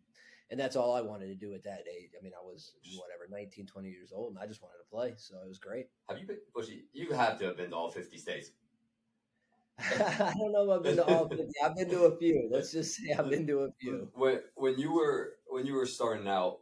and 0.50 0.60
that's 0.60 0.76
all 0.76 0.96
I 0.96 1.02
wanted 1.02 1.28
to 1.28 1.36
do 1.36 1.54
at 1.54 1.64
that 1.64 1.84
age. 1.90 2.12
I 2.20 2.24
mean, 2.24 2.34
I 2.38 2.44
was 2.44 2.74
whatever, 2.98 3.28
19, 3.30 3.66
20 3.66 3.90
years 3.90 4.12
old, 4.14 4.34
and 4.34 4.40
I 4.40 4.48
just 4.48 4.62
wanted 4.62 4.78
to 4.78 4.90
play. 4.90 5.14
So 5.18 5.36
it 5.44 5.48
was 5.48 5.60
great. 5.60 5.88
Have 6.10 6.20
you 6.20 6.28
been? 6.28 6.38
Bushy, 6.56 6.86
you 6.94 7.12
have 7.12 7.38
to 7.40 7.46
have 7.46 7.58
been 7.58 7.72
to 7.72 7.76
all 7.76 7.92
fifty 7.92 8.18
states. 8.18 8.52
I 9.80 10.34
don't 10.38 10.52
know 10.52 10.72
if 10.72 10.78
I've 10.78 10.84
been 10.84 10.96
to 10.96 11.06
all 11.06 11.30
50. 11.30 11.46
I've 11.64 11.76
been 11.76 11.90
to 11.90 12.06
a 12.06 12.18
few. 12.18 12.50
Let's 12.52 12.72
just 12.72 12.96
say 12.96 13.14
I've 13.14 13.30
been 13.30 13.46
to 13.48 13.60
a 13.60 13.70
few. 13.80 14.10
When 14.16 14.40
when 14.56 14.80
you 14.80 14.92
were 14.94 15.34
when 15.48 15.66
you 15.68 15.76
were 15.76 15.86
starting 15.86 16.28
out, 16.28 16.60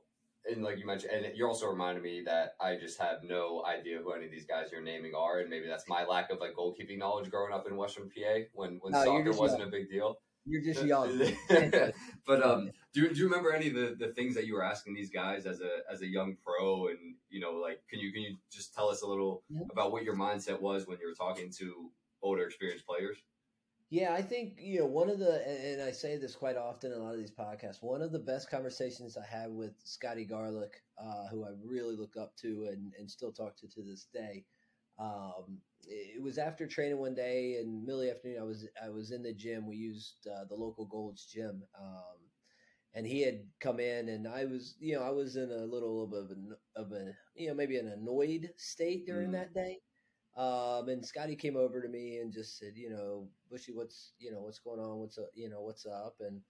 and 0.52 0.64
like 0.64 0.78
you 0.80 0.86
mentioned, 0.86 1.14
and 1.14 1.38
you 1.38 1.48
also 1.48 1.68
reminded 1.68 2.04
me 2.04 2.24
that 2.26 2.56
I 2.60 2.76
just 2.76 3.00
have 3.00 3.24
no 3.24 3.64
idea 3.66 4.00
who 4.04 4.12
any 4.12 4.26
of 4.26 4.32
these 4.32 4.46
guys 4.46 4.68
you're 4.72 4.82
naming 4.82 5.14
are, 5.16 5.40
and 5.40 5.50
maybe 5.50 5.68
that's 5.68 5.88
my 5.88 6.04
lack 6.06 6.30
of 6.30 6.40
like 6.40 6.56
goalkeeping 6.56 6.98
knowledge 6.98 7.30
growing 7.30 7.54
up 7.54 7.68
in 7.68 7.78
Western 7.78 8.10
PA 8.10 8.40
when 8.54 8.80
when 8.82 8.92
No, 8.92 9.04
soccer 9.06 9.32
wasn't 9.32 9.64
a 9.64 9.68
big 9.68 9.90
deal. 9.90 10.18
You're 10.46 10.62
just 10.62 10.86
young. 10.86 11.20
but 12.28 12.44
um, 12.44 12.72
do 12.94 13.02
you, 13.02 13.10
do 13.10 13.16
you 13.16 13.26
remember 13.26 13.52
any 13.52 13.68
of 13.68 13.74
the, 13.74 13.96
the 13.98 14.14
things 14.14 14.36
that 14.36 14.46
you 14.46 14.54
were 14.54 14.64
asking 14.64 14.94
these 14.94 15.10
guys 15.10 15.46
as 15.46 15.62
a 15.62 15.80
as 15.92 16.02
a 16.02 16.08
young 16.08 16.38
pro? 16.46 16.88
And 16.88 17.16
you 17.30 17.40
know, 17.40 17.54
like, 17.54 17.82
can 17.90 18.00
you 18.00 18.12
can 18.12 18.22
you 18.22 18.38
just 18.52 18.74
tell 18.74 18.90
us 18.90 19.02
a 19.02 19.08
little 19.08 19.44
yeah. 19.50 19.62
about 19.72 19.92
what 19.92 20.04
your 20.04 20.16
mindset 20.16 20.62
was 20.62 20.88
when 20.88 21.00
you 21.00 21.08
were 21.08 21.16
talking 21.16 21.52
to 21.58 21.90
older, 22.22 22.46
experienced 22.46 22.86
players? 22.86 23.18
Yeah, 23.90 24.14
I 24.14 24.22
think 24.22 24.56
you 24.58 24.80
know 24.80 24.88
one 24.88 25.10
of 25.10 25.20
the, 25.20 25.48
and 25.48 25.82
I 25.82 25.92
say 25.92 26.18
this 26.18 26.36
quite 26.36 26.58
often 26.58 26.92
in 26.92 26.98
a 26.98 27.02
lot 27.04 27.14
of 27.14 27.20
these 27.20 27.32
podcasts. 27.32 27.82
One 27.82 28.02
of 28.02 28.12
the 28.12 28.20
best 28.20 28.50
conversations 28.50 29.16
I 29.18 29.26
had 29.26 29.52
with 29.52 29.74
Scotty 29.84 30.26
Garlick, 30.26 30.82
uh, 30.98 31.28
who 31.30 31.46
I 31.46 31.50
really 31.64 31.96
look 31.96 32.18
up 32.20 32.36
to 32.38 32.68
and, 32.72 32.94
and 33.00 33.10
still 33.10 33.32
talk 33.32 33.56
to 33.58 33.68
to 33.68 33.84
this 33.84 34.08
day. 34.14 34.44
Um, 34.98 35.60
it 35.88 36.22
was 36.22 36.38
after 36.38 36.66
training 36.68 36.98
one 36.98 37.14
day 37.14 37.58
in 37.62 37.86
middle 37.86 38.10
afternoon. 38.10 38.40
I 38.40 38.44
was 38.44 38.68
I 38.84 38.90
was 38.90 39.12
in 39.12 39.22
the 39.22 39.34
gym. 39.34 39.68
We 39.68 39.76
used 39.76 40.28
uh, 40.28 40.46
the 40.50 40.56
local 40.56 40.86
Gold's 40.86 41.26
gym, 41.26 41.64
um, 41.80 42.18
and 42.94 43.06
he 43.06 43.22
had 43.22 43.42
come 43.60 43.80
in, 43.80 44.10
and 44.10 44.28
I 44.28 44.46
was 44.46 44.76
you 44.80 44.96
know 44.96 45.04
I 45.04 45.12
was 45.12 45.36
in 45.36 45.52
a 45.52 45.66
little 45.66 46.08
bit 46.08 46.20
of 46.20 46.32
a, 46.32 46.82
of 46.82 46.92
a 46.92 47.12
you 47.36 47.50
know 47.50 47.54
maybe 47.54 47.78
an 47.78 47.90
annoyed 47.90 48.50
state 48.58 49.06
during 49.06 49.30
mm. 49.30 49.34
that 49.34 49.54
day. 49.54 49.80
Um, 50.38 50.90
and 50.90 51.06
Scotty 51.06 51.36
came 51.38 51.56
over 51.56 51.82
to 51.82 51.88
me 51.88 52.18
and 52.18 52.34
just 52.34 52.60
said, 52.60 52.74
you 52.76 52.90
know, 52.90 53.30
Bushy, 53.50 53.72
what's 53.72 54.14
you 54.20 54.32
know 54.32 54.42
what's 54.42 54.60
going 54.60 54.82
on? 54.82 55.00
What's 55.00 55.18
up? 55.18 55.30
You 55.34 55.50
know 55.50 55.62
what's 55.62 55.86
up? 55.86 56.16
And 56.20 56.42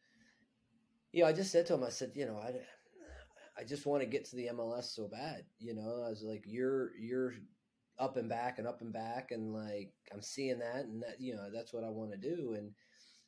you 1.11 1.21
know, 1.21 1.29
I 1.29 1.33
just 1.33 1.51
said 1.51 1.65
to 1.67 1.75
him, 1.75 1.83
I 1.83 1.89
said, 1.89 2.11
you 2.15 2.25
know, 2.25 2.37
I 2.37 2.53
I 3.57 3.63
just 3.63 3.85
want 3.85 4.01
to 4.01 4.09
get 4.09 4.25
to 4.25 4.35
the 4.35 4.49
MLS 4.53 4.95
so 4.95 5.07
bad. 5.07 5.45
You 5.59 5.75
know, 5.75 6.03
I 6.05 6.09
was 6.09 6.23
like, 6.23 6.43
you're 6.45 6.91
you're 6.97 7.33
up 7.97 8.17
and 8.17 8.27
back 8.27 8.59
and 8.59 8.67
up 8.67 8.81
and 8.81 8.91
back 8.91 9.31
and 9.31 9.53
like 9.53 9.91
I'm 10.13 10.21
seeing 10.21 10.59
that 10.59 10.85
and 10.85 11.01
that 11.01 11.19
you 11.19 11.35
know 11.35 11.49
that's 11.53 11.73
what 11.73 11.83
I 11.83 11.89
want 11.89 12.11
to 12.11 12.17
do 12.17 12.55
and 12.57 12.71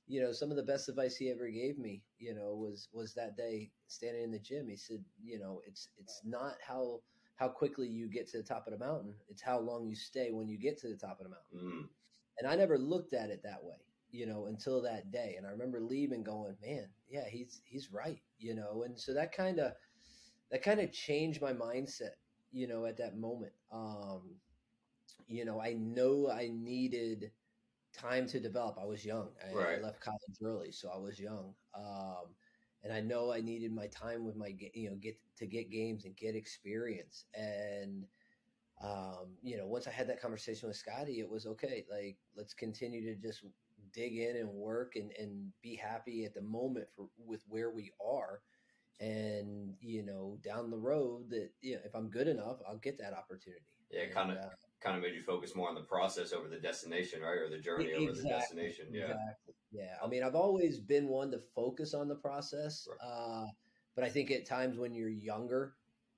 you 0.07 0.21
know 0.21 0.31
some 0.31 0.51
of 0.51 0.57
the 0.57 0.63
best 0.63 0.89
advice 0.89 1.15
he 1.15 1.29
ever 1.29 1.47
gave 1.49 1.77
me 1.77 2.01
you 2.19 2.33
know 2.33 2.55
was 2.55 2.89
was 2.93 3.13
that 3.13 3.37
day 3.37 3.69
standing 3.87 4.23
in 4.23 4.31
the 4.31 4.39
gym 4.39 4.67
he 4.67 4.75
said 4.75 5.03
you 5.23 5.39
know 5.39 5.61
it's 5.65 5.89
it's 5.97 6.21
not 6.25 6.55
how 6.65 6.99
how 7.35 7.47
quickly 7.47 7.87
you 7.87 8.09
get 8.09 8.27
to 8.29 8.37
the 8.37 8.43
top 8.43 8.67
of 8.67 8.73
the 8.73 8.85
mountain 8.85 9.13
it's 9.29 9.41
how 9.41 9.59
long 9.59 9.87
you 9.87 9.95
stay 9.95 10.31
when 10.31 10.47
you 10.47 10.57
get 10.57 10.77
to 10.79 10.87
the 10.87 10.95
top 10.95 11.19
of 11.19 11.25
the 11.25 11.29
mountain 11.29 11.81
mm. 11.81 11.87
and 12.39 12.49
I 12.49 12.55
never 12.55 12.77
looked 12.77 13.13
at 13.13 13.29
it 13.29 13.41
that 13.43 13.63
way 13.63 13.77
you 14.11 14.25
know 14.25 14.47
until 14.47 14.81
that 14.81 15.11
day 15.11 15.35
and 15.37 15.45
I 15.45 15.51
remember 15.51 15.79
leaving 15.79 16.23
going 16.23 16.55
man 16.61 16.87
yeah 17.09 17.25
he's 17.29 17.61
he's 17.65 17.91
right 17.91 18.21
you 18.39 18.55
know 18.55 18.83
and 18.85 18.99
so 18.99 19.13
that 19.13 19.35
kind 19.35 19.59
of 19.59 19.73
that 20.51 20.63
kind 20.63 20.79
of 20.79 20.91
changed 20.91 21.41
my 21.41 21.53
mindset 21.53 22.15
you 22.51 22.67
know 22.67 22.85
at 22.85 22.97
that 22.97 23.17
moment 23.17 23.51
um 23.71 24.21
you 25.27 25.45
know, 25.45 25.61
I 25.61 25.73
know 25.73 26.29
I 26.29 26.49
needed 26.51 27.31
time 27.93 28.27
to 28.27 28.39
develop. 28.39 28.77
I 28.81 28.85
was 28.85 29.05
young. 29.05 29.29
I, 29.43 29.53
right. 29.53 29.79
I 29.79 29.81
left 29.81 29.99
college 29.99 30.19
early, 30.43 30.71
so 30.71 30.89
I 30.93 30.97
was 30.97 31.19
young. 31.19 31.53
Um, 31.75 32.35
and 32.83 32.93
I 32.93 33.01
know 33.01 33.31
I 33.31 33.41
needed 33.41 33.73
my 33.73 33.87
time 33.87 34.23
with 34.25 34.35
my, 34.35 34.55
you 34.73 34.89
know, 34.89 34.95
get 34.95 35.17
to 35.37 35.45
get 35.45 35.71
games 35.71 36.05
and 36.05 36.15
get 36.15 36.35
experience. 36.35 37.25
And, 37.33 38.05
um, 38.81 39.35
you 39.41 39.57
know, 39.57 39.65
once 39.65 39.87
I 39.87 39.91
had 39.91 40.07
that 40.09 40.21
conversation 40.21 40.67
with 40.67 40.77
Scotty, 40.77 41.19
it 41.19 41.29
was 41.29 41.45
okay. 41.47 41.85
Like, 41.91 42.17
let's 42.35 42.53
continue 42.53 43.03
to 43.03 43.19
just 43.19 43.43
dig 43.93 44.17
in 44.17 44.37
and 44.37 44.49
work 44.49 44.95
and, 44.95 45.11
and 45.19 45.51
be 45.61 45.75
happy 45.75 46.25
at 46.25 46.33
the 46.33 46.41
moment 46.41 46.87
for 46.95 47.07
with 47.17 47.41
where 47.47 47.71
we 47.71 47.91
are. 48.05 48.41
And, 48.99 49.75
you 49.79 50.03
know, 50.03 50.37
down 50.43 50.71
the 50.71 50.77
road 50.77 51.29
that, 51.29 51.49
you 51.61 51.75
know, 51.75 51.81
if 51.83 51.95
I'm 51.95 52.09
good 52.09 52.27
enough, 52.27 52.57
I'll 52.67 52.77
get 52.77 52.97
that 52.99 53.13
opportunity. 53.13 53.65
Yeah, 53.91 54.07
kind 54.07 54.31
of, 54.31 54.37
uh, 54.37 54.49
kind 54.81 54.95
of 54.95 55.01
made 55.01 55.15
you 55.15 55.21
focus 55.21 55.55
more 55.55 55.69
on 55.69 55.75
the 55.75 55.81
process 55.81 56.33
over 56.33 56.47
the 56.47 56.57
destination, 56.57 57.21
right? 57.21 57.37
Or 57.37 57.49
the 57.49 57.57
journey 57.57 57.85
exactly, 57.85 58.07
over 58.07 58.21
the 58.21 58.29
destination. 58.29 58.85
Yeah. 58.91 59.01
Exactly. 59.03 59.53
Yeah. 59.71 59.95
I 60.03 60.07
mean, 60.07 60.23
I've 60.23 60.35
always 60.35 60.79
been 60.79 61.07
one 61.07 61.31
to 61.31 61.39
focus 61.55 61.93
on 61.93 62.07
the 62.07 62.15
process. 62.15 62.87
Right. 62.89 63.09
Uh, 63.09 63.45
but 63.95 64.03
I 64.03 64.09
think 64.09 64.31
at 64.31 64.45
times 64.45 64.77
when 64.77 64.93
you're 64.93 65.09
younger, 65.09 65.73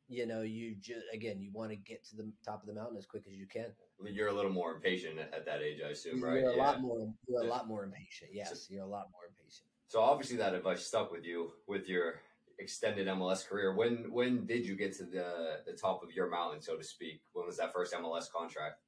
you 0.07 0.25
know, 0.25 0.41
you 0.41 0.75
just, 0.81 1.05
again, 1.13 1.39
you 1.39 1.51
want 1.53 1.69
to 1.71 1.77
get 1.77 2.03
to 2.09 2.15
the 2.15 2.31
top 2.43 2.61
of 2.61 2.67
the 2.67 2.73
mountain 2.73 2.97
as 2.97 3.05
quick 3.05 3.23
as 3.27 3.33
you 3.33 3.47
can. 3.47 3.67
You're 4.03 4.29
a 4.29 4.33
little 4.33 4.51
more 4.51 4.73
impatient 4.73 5.19
at, 5.19 5.45
that 5.45 5.61
age, 5.61 5.79
I 5.85 5.91
assume, 5.91 6.23
right? 6.23 6.39
You're 6.39 6.51
a 6.51 6.55
yeah. 6.57 6.63
lot 6.63 6.81
more, 6.81 7.13
you're 7.27 7.43
a 7.43 7.47
lot 7.47 7.67
more 7.67 7.83
impatient. 7.83 8.31
Yes. 8.33 8.67
So, 8.67 8.73
you're 8.73 8.83
a 8.83 8.87
lot 8.87 9.07
more 9.11 9.21
impatient. 9.27 9.67
So 9.87 10.01
obviously 10.01 10.37
that 10.37 10.53
advice 10.53 10.85
stuck 10.85 11.11
with 11.11 11.25
you 11.25 11.53
with 11.67 11.89
your 11.89 12.21
extended 12.59 13.07
MLS 13.07 13.47
career. 13.47 13.73
When 13.73 14.11
when 14.11 14.45
did 14.45 14.65
you 14.65 14.75
get 14.75 14.93
to 14.97 15.05
the 15.05 15.61
the 15.65 15.73
top 15.73 16.03
of 16.03 16.13
your 16.13 16.29
mountain, 16.29 16.61
so 16.61 16.77
to 16.77 16.83
speak? 16.83 17.21
When 17.33 17.45
was 17.45 17.57
that 17.57 17.73
first 17.73 17.93
MLS 17.93 18.31
contract? 18.31 18.81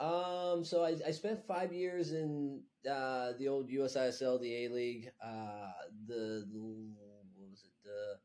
Um, 0.00 0.64
so 0.64 0.82
I, 0.82 0.96
I 1.06 1.10
spent 1.10 1.46
five 1.46 1.74
years 1.74 2.12
in 2.12 2.62
uh, 2.90 3.32
the 3.38 3.48
old 3.48 3.68
USISL, 3.68 4.40
the 4.40 4.64
A 4.64 4.68
League. 4.70 5.10
Uh, 5.22 5.72
the 6.06 6.46
what 6.52 7.50
was 7.50 7.64
it? 7.64 7.72
The 7.84 8.16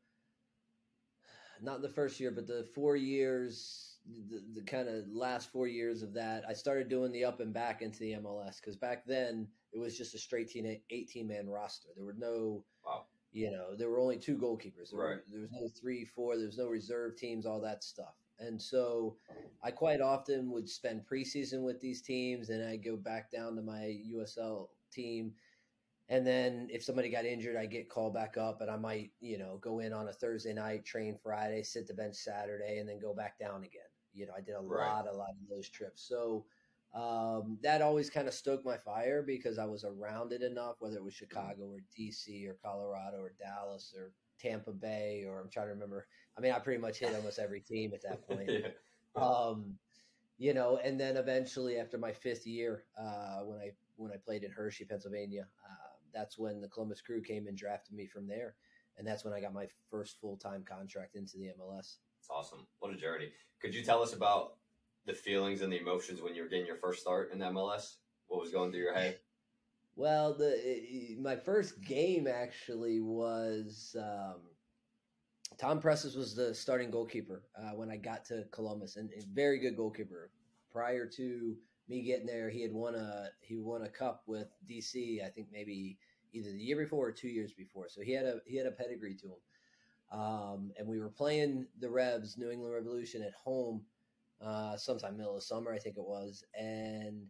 not 1.62 1.82
the 1.82 1.88
first 1.88 2.18
year, 2.18 2.30
but 2.30 2.46
the 2.46 2.66
four 2.74 2.96
years, 2.96 3.98
the, 4.30 4.42
the 4.54 4.62
kind 4.62 4.88
of 4.88 5.04
last 5.10 5.52
four 5.52 5.66
years 5.66 6.02
of 6.02 6.14
that. 6.14 6.44
I 6.48 6.54
started 6.54 6.88
doing 6.88 7.12
the 7.12 7.24
up 7.24 7.40
and 7.40 7.52
back 7.52 7.82
into 7.82 7.98
the 8.00 8.12
MLS 8.12 8.56
because 8.56 8.76
back 8.76 9.04
then 9.06 9.46
it 9.72 9.78
was 9.78 9.98
just 9.98 10.14
a 10.14 10.18
straight 10.18 10.50
18 10.90 11.28
man 11.28 11.46
roster. 11.46 11.88
There 11.94 12.06
were 12.06 12.16
no 12.18 12.64
wow 12.84 13.04
you 13.36 13.50
know, 13.50 13.74
there 13.76 13.90
were 13.90 13.98
only 13.98 14.16
two 14.16 14.38
goalkeepers. 14.38 14.92
There, 14.92 15.00
right. 15.00 15.16
were, 15.16 15.24
there 15.30 15.40
was 15.42 15.52
no 15.52 15.68
three, 15.78 16.06
four. 16.06 16.38
There 16.38 16.46
was 16.46 16.56
no 16.56 16.68
reserve 16.68 17.18
teams, 17.18 17.44
all 17.44 17.60
that 17.60 17.84
stuff. 17.84 18.14
And 18.38 18.60
so 18.60 19.18
I 19.62 19.70
quite 19.70 20.00
often 20.00 20.50
would 20.52 20.66
spend 20.66 21.02
preseason 21.06 21.62
with 21.62 21.78
these 21.78 22.00
teams 22.00 22.48
and 22.48 22.66
I'd 22.66 22.82
go 22.82 22.96
back 22.96 23.30
down 23.30 23.54
to 23.56 23.62
my 23.62 23.94
USL 24.10 24.68
team. 24.90 25.34
And 26.08 26.26
then 26.26 26.68
if 26.70 26.82
somebody 26.82 27.10
got 27.10 27.26
injured, 27.26 27.58
I 27.58 27.66
get 27.66 27.90
called 27.90 28.14
back 28.14 28.38
up 28.38 28.62
and 28.62 28.70
I 28.70 28.76
might, 28.76 29.10
you 29.20 29.36
know, 29.36 29.58
go 29.60 29.80
in 29.80 29.92
on 29.92 30.08
a 30.08 30.14
Thursday 30.14 30.54
night, 30.54 30.86
train 30.86 31.18
Friday, 31.22 31.62
sit 31.62 31.86
the 31.86 31.92
bench 31.92 32.16
Saturday, 32.16 32.78
and 32.78 32.88
then 32.88 32.98
go 32.98 33.12
back 33.12 33.38
down 33.38 33.64
again. 33.64 33.82
You 34.14 34.24
know, 34.24 34.32
I 34.34 34.40
did 34.40 34.54
a 34.54 34.62
right. 34.62 34.86
lot, 34.86 35.08
a 35.08 35.14
lot 35.14 35.30
of 35.30 35.48
those 35.50 35.68
trips. 35.68 36.08
So 36.08 36.46
um, 36.96 37.58
that 37.62 37.82
always 37.82 38.08
kind 38.08 38.26
of 38.26 38.32
stoked 38.32 38.64
my 38.64 38.78
fire 38.78 39.22
because 39.22 39.58
I 39.58 39.66
was 39.66 39.84
around 39.84 40.32
it 40.32 40.42
enough, 40.42 40.76
whether 40.78 40.96
it 40.96 41.04
was 41.04 41.12
Chicago 41.12 41.64
or 41.64 41.80
DC 41.96 42.48
or 42.48 42.56
Colorado 42.64 43.18
or 43.18 43.34
Dallas 43.38 43.92
or 43.94 44.12
Tampa 44.40 44.72
Bay 44.72 45.24
or 45.28 45.40
I'm 45.40 45.50
trying 45.50 45.66
to 45.66 45.72
remember. 45.74 46.06
I 46.38 46.40
mean, 46.40 46.52
I 46.52 46.58
pretty 46.58 46.80
much 46.80 47.00
hit 47.00 47.14
almost 47.14 47.38
every 47.38 47.60
team 47.60 47.92
at 47.92 48.02
that 48.02 48.26
point. 48.28 48.50
yeah. 48.50 48.68
um, 49.22 49.74
you 50.38 50.54
know, 50.54 50.78
and 50.82 50.98
then 50.98 51.18
eventually 51.18 51.78
after 51.78 51.98
my 51.98 52.12
fifth 52.12 52.46
year, 52.46 52.84
uh, 52.98 53.40
when 53.40 53.58
I 53.58 53.72
when 53.96 54.12
I 54.12 54.16
played 54.16 54.42
in 54.42 54.50
Hershey, 54.50 54.84
Pennsylvania, 54.84 55.46
uh, 55.64 55.96
that's 56.14 56.38
when 56.38 56.60
the 56.60 56.68
Columbus 56.68 57.00
Crew 57.02 57.22
came 57.22 57.46
and 57.46 57.56
drafted 57.56 57.94
me 57.94 58.06
from 58.06 58.26
there, 58.26 58.54
and 58.98 59.06
that's 59.06 59.24
when 59.24 59.32
I 59.32 59.40
got 59.40 59.54
my 59.54 59.66
first 59.90 60.20
full 60.20 60.36
time 60.36 60.62
contract 60.62 61.16
into 61.16 61.38
the 61.38 61.46
MLS. 61.58 61.96
It's 62.18 62.28
awesome. 62.30 62.66
What 62.80 62.92
a 62.92 62.96
journey! 62.96 63.30
Could 63.60 63.74
you 63.74 63.82
tell 63.82 64.02
us 64.02 64.12
about 64.12 64.56
the 65.06 65.14
feelings 65.14 65.62
and 65.62 65.72
the 65.72 65.80
emotions 65.80 66.20
when 66.20 66.34
you 66.34 66.42
were 66.42 66.48
getting 66.48 66.66
your 66.66 66.76
first 66.76 67.00
start 67.00 67.32
in 67.32 67.38
MLS? 67.38 67.96
What 68.26 68.40
was 68.40 68.50
going 68.50 68.70
through 68.70 68.80
your 68.80 68.94
head? 68.94 69.18
Well, 69.94 70.34
the 70.34 71.16
my 71.20 71.36
first 71.36 71.82
game 71.82 72.26
actually 72.26 73.00
was 73.00 73.96
um, 73.98 74.40
Tom 75.58 75.80
Presthus 75.80 76.16
was 76.16 76.34
the 76.34 76.54
starting 76.54 76.90
goalkeeper 76.90 77.44
uh, 77.58 77.70
when 77.74 77.90
I 77.90 77.96
got 77.96 78.24
to 78.26 78.44
Columbus, 78.50 78.96
and 78.96 79.10
a 79.10 79.22
very 79.32 79.58
good 79.58 79.76
goalkeeper. 79.76 80.30
Prior 80.70 81.06
to 81.06 81.56
me 81.88 82.02
getting 82.02 82.26
there, 82.26 82.50
he 82.50 82.60
had 82.60 82.72
won 82.72 82.94
a 82.94 83.28
he 83.40 83.56
won 83.56 83.82
a 83.82 83.88
cup 83.88 84.22
with 84.26 84.48
DC. 84.70 85.24
I 85.24 85.30
think 85.30 85.48
maybe 85.50 85.96
either 86.34 86.50
the 86.50 86.58
year 86.58 86.76
before 86.76 87.06
or 87.06 87.12
two 87.12 87.28
years 87.28 87.52
before. 87.52 87.88
So 87.88 88.02
he 88.02 88.12
had 88.12 88.26
a 88.26 88.40
he 88.46 88.56
had 88.58 88.66
a 88.66 88.72
pedigree 88.72 89.16
to 89.16 89.26
him. 89.26 90.20
Um, 90.20 90.72
and 90.78 90.86
we 90.86 91.00
were 91.00 91.08
playing 91.08 91.66
the 91.80 91.90
Revs, 91.90 92.36
New 92.38 92.50
England 92.50 92.72
Revolution, 92.72 93.22
at 93.22 93.32
home 93.32 93.82
uh, 94.44 94.76
sometime 94.76 95.16
middle 95.16 95.36
of 95.36 95.42
summer, 95.42 95.72
I 95.72 95.78
think 95.78 95.96
it 95.96 96.04
was, 96.04 96.44
and 96.58 97.26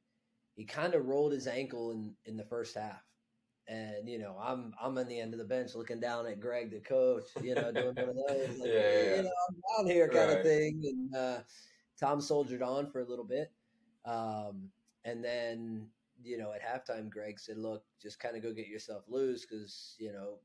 he 0.54 0.64
kind 0.64 0.94
of 0.94 1.06
rolled 1.06 1.32
his 1.32 1.46
ankle 1.46 1.92
in 1.92 2.14
in 2.24 2.36
the 2.36 2.44
first 2.44 2.74
half. 2.74 3.02
And 3.68 4.08
you 4.08 4.18
know, 4.18 4.36
I'm 4.40 4.72
I'm 4.80 4.96
on 4.96 5.08
the 5.08 5.20
end 5.20 5.34
of 5.34 5.38
the 5.38 5.44
bench 5.44 5.74
looking 5.74 6.00
down 6.00 6.26
at 6.26 6.40
Greg, 6.40 6.70
the 6.70 6.80
coach, 6.80 7.24
you 7.42 7.54
know, 7.54 7.72
doing 7.72 7.94
one 7.94 8.08
of 8.08 8.16
those, 8.28 8.58
like, 8.60 8.70
yeah, 8.70 8.80
yeah, 8.80 9.16
you 9.16 9.22
know, 9.22 9.30
I'm 9.48 9.84
down 9.84 9.92
here 9.92 10.08
kind 10.08 10.30
right. 10.30 10.38
of 10.38 10.44
thing. 10.44 10.82
And 10.84 11.14
uh, 11.14 11.38
Tom 11.98 12.20
soldiered 12.20 12.62
on 12.62 12.90
for 12.90 13.00
a 13.00 13.04
little 13.08 13.24
bit, 13.24 13.50
um, 14.04 14.70
and 15.04 15.24
then 15.24 15.88
you 16.22 16.38
know, 16.38 16.52
at 16.52 16.62
halftime, 16.62 17.10
Greg 17.10 17.38
said, 17.38 17.58
"Look, 17.58 17.84
just 18.00 18.20
kind 18.20 18.36
of 18.36 18.42
go 18.42 18.52
get 18.52 18.68
yourself 18.68 19.04
loose 19.08 19.46
because 19.46 19.96
you 19.98 20.12
know 20.12 20.38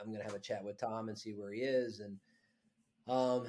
I'm 0.00 0.06
going 0.06 0.18
to 0.18 0.24
have 0.24 0.34
a 0.34 0.40
chat 0.40 0.64
with 0.64 0.78
Tom 0.78 1.08
and 1.08 1.18
see 1.18 1.34
where 1.34 1.52
he 1.52 1.60
is." 1.60 2.00
And 2.00 2.18
um, 3.08 3.46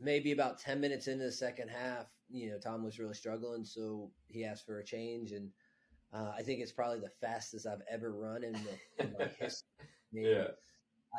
maybe 0.00 0.32
about 0.32 0.58
10 0.58 0.80
minutes 0.80 1.08
into 1.08 1.24
the 1.24 1.32
second 1.32 1.68
half, 1.68 2.06
you 2.30 2.50
know, 2.50 2.58
Tom 2.58 2.84
was 2.84 2.98
really 2.98 3.14
struggling. 3.14 3.64
So 3.64 4.10
he 4.28 4.44
asked 4.44 4.66
for 4.66 4.78
a 4.80 4.84
change. 4.84 5.32
And 5.32 5.50
uh, 6.12 6.32
I 6.36 6.42
think 6.42 6.60
it's 6.60 6.72
probably 6.72 7.00
the 7.00 7.10
fastest 7.20 7.66
I've 7.66 7.82
ever 7.90 8.12
run 8.12 8.44
in, 8.44 8.52
the, 8.52 9.04
in 9.04 9.12
my 9.18 9.26
history. 9.40 9.66
yeah. 10.12 10.48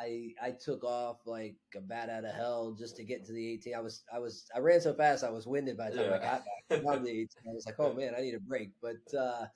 I 0.00 0.30
I 0.42 0.52
took 0.52 0.84
off 0.84 1.18
like 1.26 1.56
a 1.76 1.80
bat 1.80 2.08
out 2.08 2.24
of 2.24 2.34
hell 2.34 2.74
just 2.78 2.96
to 2.96 3.04
get 3.04 3.24
to 3.26 3.32
the 3.32 3.52
18. 3.54 3.74
I 3.74 3.80
was 3.80 4.04
I 4.14 4.18
was 4.18 4.46
I 4.54 4.58
ran 4.58 4.80
so 4.80 4.94
fast 4.94 5.22
I 5.24 5.30
was 5.30 5.46
winded 5.46 5.76
by 5.76 5.90
the 5.90 5.96
time 5.96 6.06
yeah. 6.08 6.14
I 6.14 6.18
got 6.18 6.44
back. 6.44 7.04
the 7.04 7.10
18. 7.10 7.28
I 7.48 7.52
was 7.52 7.66
like, 7.66 7.76
oh 7.78 7.92
man, 7.92 8.14
I 8.16 8.22
need 8.22 8.34
a 8.34 8.40
break. 8.40 8.70
But 8.80 9.18
uh, 9.18 9.46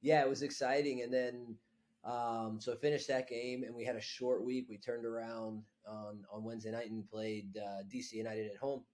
yeah, 0.00 0.22
it 0.22 0.28
was 0.28 0.42
exciting. 0.42 1.02
And 1.02 1.12
then 1.12 1.56
Um, 2.04 2.58
so 2.60 2.72
I 2.72 2.76
finished 2.76 3.08
that 3.08 3.28
game, 3.28 3.62
and 3.64 3.74
we 3.74 3.84
had 3.84 3.96
a 3.96 4.00
short 4.00 4.44
week. 4.44 4.66
We 4.68 4.78
turned 4.78 5.06
around 5.06 5.62
on 5.86 6.24
on 6.32 6.44
Wednesday 6.44 6.70
night 6.70 6.90
and 6.90 7.08
played 7.08 7.56
uh, 7.56 7.82
DC 7.92 8.12
United 8.12 8.50
at 8.50 8.56
home. 8.56 8.84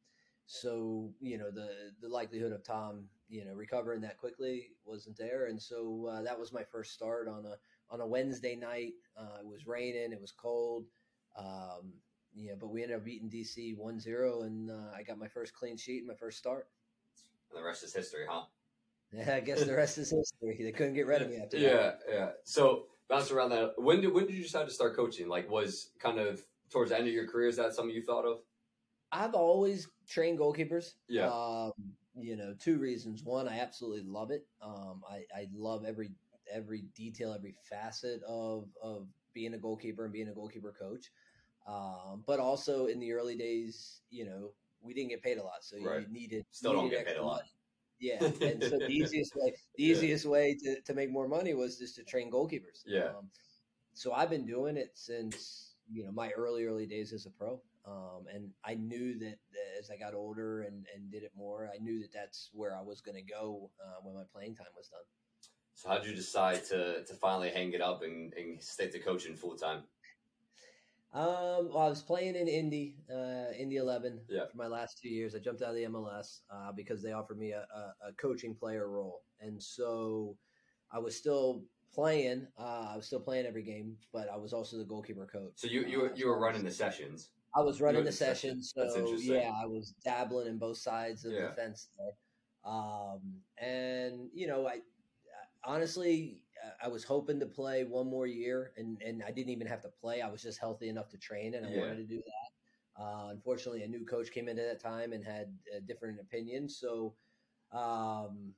So 0.46 1.12
you 1.20 1.38
know 1.38 1.50
the 1.50 1.92
the 2.00 2.08
likelihood 2.08 2.52
of 2.52 2.64
Tom 2.64 3.04
you 3.28 3.44
know 3.44 3.52
recovering 3.52 4.00
that 4.02 4.18
quickly 4.18 4.68
wasn't 4.84 5.16
there, 5.16 5.46
and 5.46 5.60
so 5.60 6.10
uh, 6.10 6.22
that 6.22 6.38
was 6.38 6.52
my 6.52 6.62
first 6.64 6.92
start 6.92 7.28
on 7.28 7.44
a 7.46 7.56
on 7.90 8.00
a 8.00 8.06
Wednesday 8.06 8.56
night. 8.56 8.94
Uh, 9.16 9.40
it 9.40 9.46
was 9.46 9.66
raining, 9.66 10.12
it 10.12 10.20
was 10.20 10.32
cold. 10.32 10.84
Um, 11.38 11.92
yeah, 12.34 12.52
but 12.58 12.68
we 12.68 12.82
ended 12.82 12.98
up 12.98 13.04
beating 13.04 13.30
DC 13.30 13.76
1-0, 13.76 14.44
and 14.44 14.70
uh, 14.70 14.74
I 14.96 15.02
got 15.02 15.18
my 15.18 15.28
first 15.28 15.54
clean 15.54 15.76
sheet 15.76 15.98
and 15.98 16.06
my 16.06 16.14
first 16.14 16.38
start. 16.38 16.68
And 17.50 17.58
the 17.58 17.64
rest 17.64 17.82
is 17.84 17.94
history, 17.94 18.26
huh? 18.28 18.42
Yeah, 19.12 19.36
I 19.36 19.40
guess 19.40 19.64
the 19.64 19.74
rest 19.74 19.98
is 19.98 20.10
history. 20.10 20.62
They 20.62 20.72
couldn't 20.72 20.94
get 20.94 21.06
rid 21.06 21.22
of 21.22 21.30
me 21.30 21.38
after 21.38 21.56
yeah, 21.56 21.68
that. 21.68 22.00
Yeah, 22.08 22.14
yeah. 22.14 22.28
So 22.44 22.84
bounce 23.08 23.30
around 23.30 23.50
that. 23.50 23.72
When 23.78 24.02
did 24.02 24.12
when 24.12 24.26
did 24.26 24.36
you 24.36 24.42
decide 24.42 24.66
to 24.66 24.72
start 24.72 24.94
coaching? 24.94 25.28
Like, 25.28 25.50
was 25.50 25.90
kind 25.98 26.18
of 26.18 26.44
towards 26.70 26.90
the 26.90 26.98
end 26.98 27.08
of 27.08 27.14
your 27.14 27.26
career? 27.26 27.48
Is 27.48 27.56
that 27.56 27.74
something 27.74 27.94
you 27.94 28.02
thought 28.02 28.24
of? 28.24 28.42
I've 29.10 29.34
always 29.34 29.88
trained 30.06 30.38
goalkeepers. 30.38 30.96
Yeah. 31.08 31.28
Um, 31.28 31.72
you 32.14 32.36
know, 32.36 32.54
two 32.54 32.78
reasons. 32.78 33.24
One, 33.24 33.48
I 33.48 33.58
absolutely 33.60 34.02
love 34.02 34.30
it. 34.30 34.46
Um, 34.60 35.02
I, 35.08 35.26
I 35.34 35.48
love 35.52 35.84
every 35.84 36.10
every 36.50 36.82
detail, 36.82 37.32
every 37.32 37.52
facet 37.52 38.22
of 38.22 38.74
of 38.82 39.08
being 39.32 39.54
a 39.54 39.58
goalkeeper 39.58 40.04
and 40.04 40.12
being 40.12 40.28
a 40.28 40.34
goalkeeper 40.34 40.72
coach. 40.72 41.10
Um, 41.66 42.22
but 42.26 42.40
also 42.40 42.86
in 42.86 42.98
the 42.98 43.12
early 43.12 43.36
days, 43.36 44.02
you 44.10 44.24
know, 44.24 44.54
we 44.80 44.94
didn't 44.94 45.10
get 45.10 45.22
paid 45.22 45.38
a 45.38 45.42
lot, 45.42 45.62
so 45.64 45.76
Right. 45.76 46.02
you 46.02 46.08
needed 46.08 46.46
Still 46.50 46.72
you 46.72 46.76
don't 46.78 46.90
get 46.90 47.06
paid 47.06 47.16
a 47.16 47.22
lot. 47.22 47.38
money. 47.40 47.50
Yeah, 48.00 48.22
and 48.22 48.62
so 48.62 48.78
the 48.78 48.86
easiest 48.92 49.32
way 49.34 49.52
the 49.76 49.82
Yeah. 49.84 49.92
easiest 49.92 50.26
way 50.26 50.54
to, 50.54 50.80
to 50.82 50.94
make 50.94 51.10
more 51.10 51.28
money 51.28 51.54
was 51.54 51.78
just 51.78 51.96
to 51.96 52.04
train 52.04 52.30
goalkeepers. 52.30 52.84
Yeah. 52.86 53.08
Um, 53.18 53.30
so 53.92 54.12
I've 54.12 54.30
been 54.30 54.46
doing 54.46 54.76
it 54.76 54.96
since 54.96 55.67
you 55.90 56.04
know 56.04 56.12
my 56.12 56.30
early 56.30 56.64
early 56.64 56.86
days 56.86 57.12
as 57.12 57.26
a 57.26 57.30
pro, 57.30 57.60
um, 57.86 58.26
and 58.32 58.50
I 58.64 58.74
knew 58.74 59.18
that, 59.18 59.38
that 59.52 59.78
as 59.78 59.90
I 59.90 59.96
got 59.96 60.14
older 60.14 60.62
and 60.62 60.86
and 60.94 61.10
did 61.10 61.22
it 61.22 61.32
more, 61.36 61.70
I 61.74 61.78
knew 61.78 62.00
that 62.00 62.12
that's 62.12 62.50
where 62.52 62.76
I 62.76 62.82
was 62.82 63.00
going 63.00 63.16
to 63.16 63.22
go 63.22 63.70
uh, 63.82 64.00
when 64.02 64.14
my 64.14 64.24
playing 64.32 64.56
time 64.56 64.66
was 64.76 64.88
done. 64.88 65.00
So 65.74 65.88
how 65.88 65.98
did 65.98 66.08
you 66.08 66.16
decide 66.16 66.64
to 66.66 67.04
to 67.04 67.14
finally 67.14 67.50
hang 67.50 67.72
it 67.72 67.80
up 67.80 68.02
and, 68.02 68.32
and 68.34 68.62
stick 68.62 68.92
to 68.92 68.98
coaching 68.98 69.36
full 69.36 69.56
time? 69.56 69.84
Um, 71.12 71.70
well, 71.72 71.78
I 71.78 71.88
was 71.88 72.02
playing 72.02 72.36
in 72.36 72.48
Indy, 72.48 72.96
uh, 73.10 73.50
Indy 73.58 73.76
11 73.76 74.20
Yeah. 74.28 74.44
for 74.50 74.58
my 74.58 74.66
last 74.66 74.98
two 75.00 75.08
years. 75.08 75.34
I 75.34 75.38
jumped 75.38 75.62
out 75.62 75.70
of 75.70 75.74
the 75.76 75.84
MLS 75.84 76.40
uh, 76.50 76.70
because 76.72 77.02
they 77.02 77.12
offered 77.12 77.38
me 77.38 77.52
a, 77.52 77.60
a, 77.74 78.08
a 78.08 78.12
coaching 78.20 78.54
player 78.54 78.86
role, 78.90 79.22
and 79.40 79.60
so 79.62 80.36
I 80.92 80.98
was 80.98 81.16
still 81.16 81.64
playing. 81.92 82.48
Uh, 82.58 82.88
I 82.92 82.96
was 82.96 83.06
still 83.06 83.20
playing 83.20 83.46
every 83.46 83.62
game, 83.62 83.98
but 84.12 84.28
I 84.28 84.36
was 84.36 84.52
also 84.52 84.78
the 84.78 84.84
goalkeeper 84.84 85.26
coach. 85.26 85.52
So 85.56 85.66
you 85.66 85.84
you 85.86 85.98
Uh, 85.98 86.02
were, 86.02 86.14
you 86.14 86.26
were 86.28 86.38
running 86.38 86.64
the 86.64 86.70
sessions. 86.70 87.30
I 87.56 87.62
was 87.62 87.80
running 87.80 88.04
the 88.04 88.12
sessions. 88.12 88.72
session, 88.72 88.84
That's 88.84 88.94
so 88.96 89.00
interesting. 89.00 89.34
yeah, 89.36 89.52
I 89.62 89.66
was 89.66 89.92
dabbling 90.04 90.48
in 90.48 90.58
both 90.58 90.78
sides 90.78 91.24
of 91.24 91.32
Yeah. 91.32 91.48
the 91.48 91.54
fence 91.54 91.90
there. 91.98 92.16
Um, 92.64 93.42
and 93.56 94.30
you 94.32 94.46
know, 94.46 94.66
I 94.68 94.82
honestly, 95.64 96.42
uh, 96.64 96.70
I 96.82 96.88
was 96.88 97.04
hoping 97.04 97.40
to 97.40 97.46
play 97.46 97.84
one 97.84 98.06
more 98.06 98.26
year, 98.26 98.72
and 98.76 99.00
and 99.02 99.22
I 99.22 99.30
didn't 99.30 99.50
even 99.50 99.66
have 99.66 99.82
to 99.82 99.88
play. 99.88 100.20
I 100.22 100.28
was 100.28 100.42
just 100.42 100.58
healthy 100.60 100.88
enough 100.88 101.08
to 101.10 101.18
train, 101.18 101.54
and 101.54 101.66
I 101.66 101.70
Yeah. 101.70 101.80
wanted 101.80 101.96
to 101.96 102.06
do 102.06 102.22
that. 102.24 103.02
Uh, 103.02 103.28
unfortunately, 103.30 103.82
a 103.84 103.88
new 103.88 104.04
coach 104.04 104.30
came 104.32 104.48
into 104.48 104.62
that 104.62 104.80
time 104.80 105.12
and 105.12 105.24
had 105.24 105.58
a 105.72 105.80
different 105.80 106.20
opinion. 106.20 106.68
So, 106.68 107.16
um, 107.70 108.54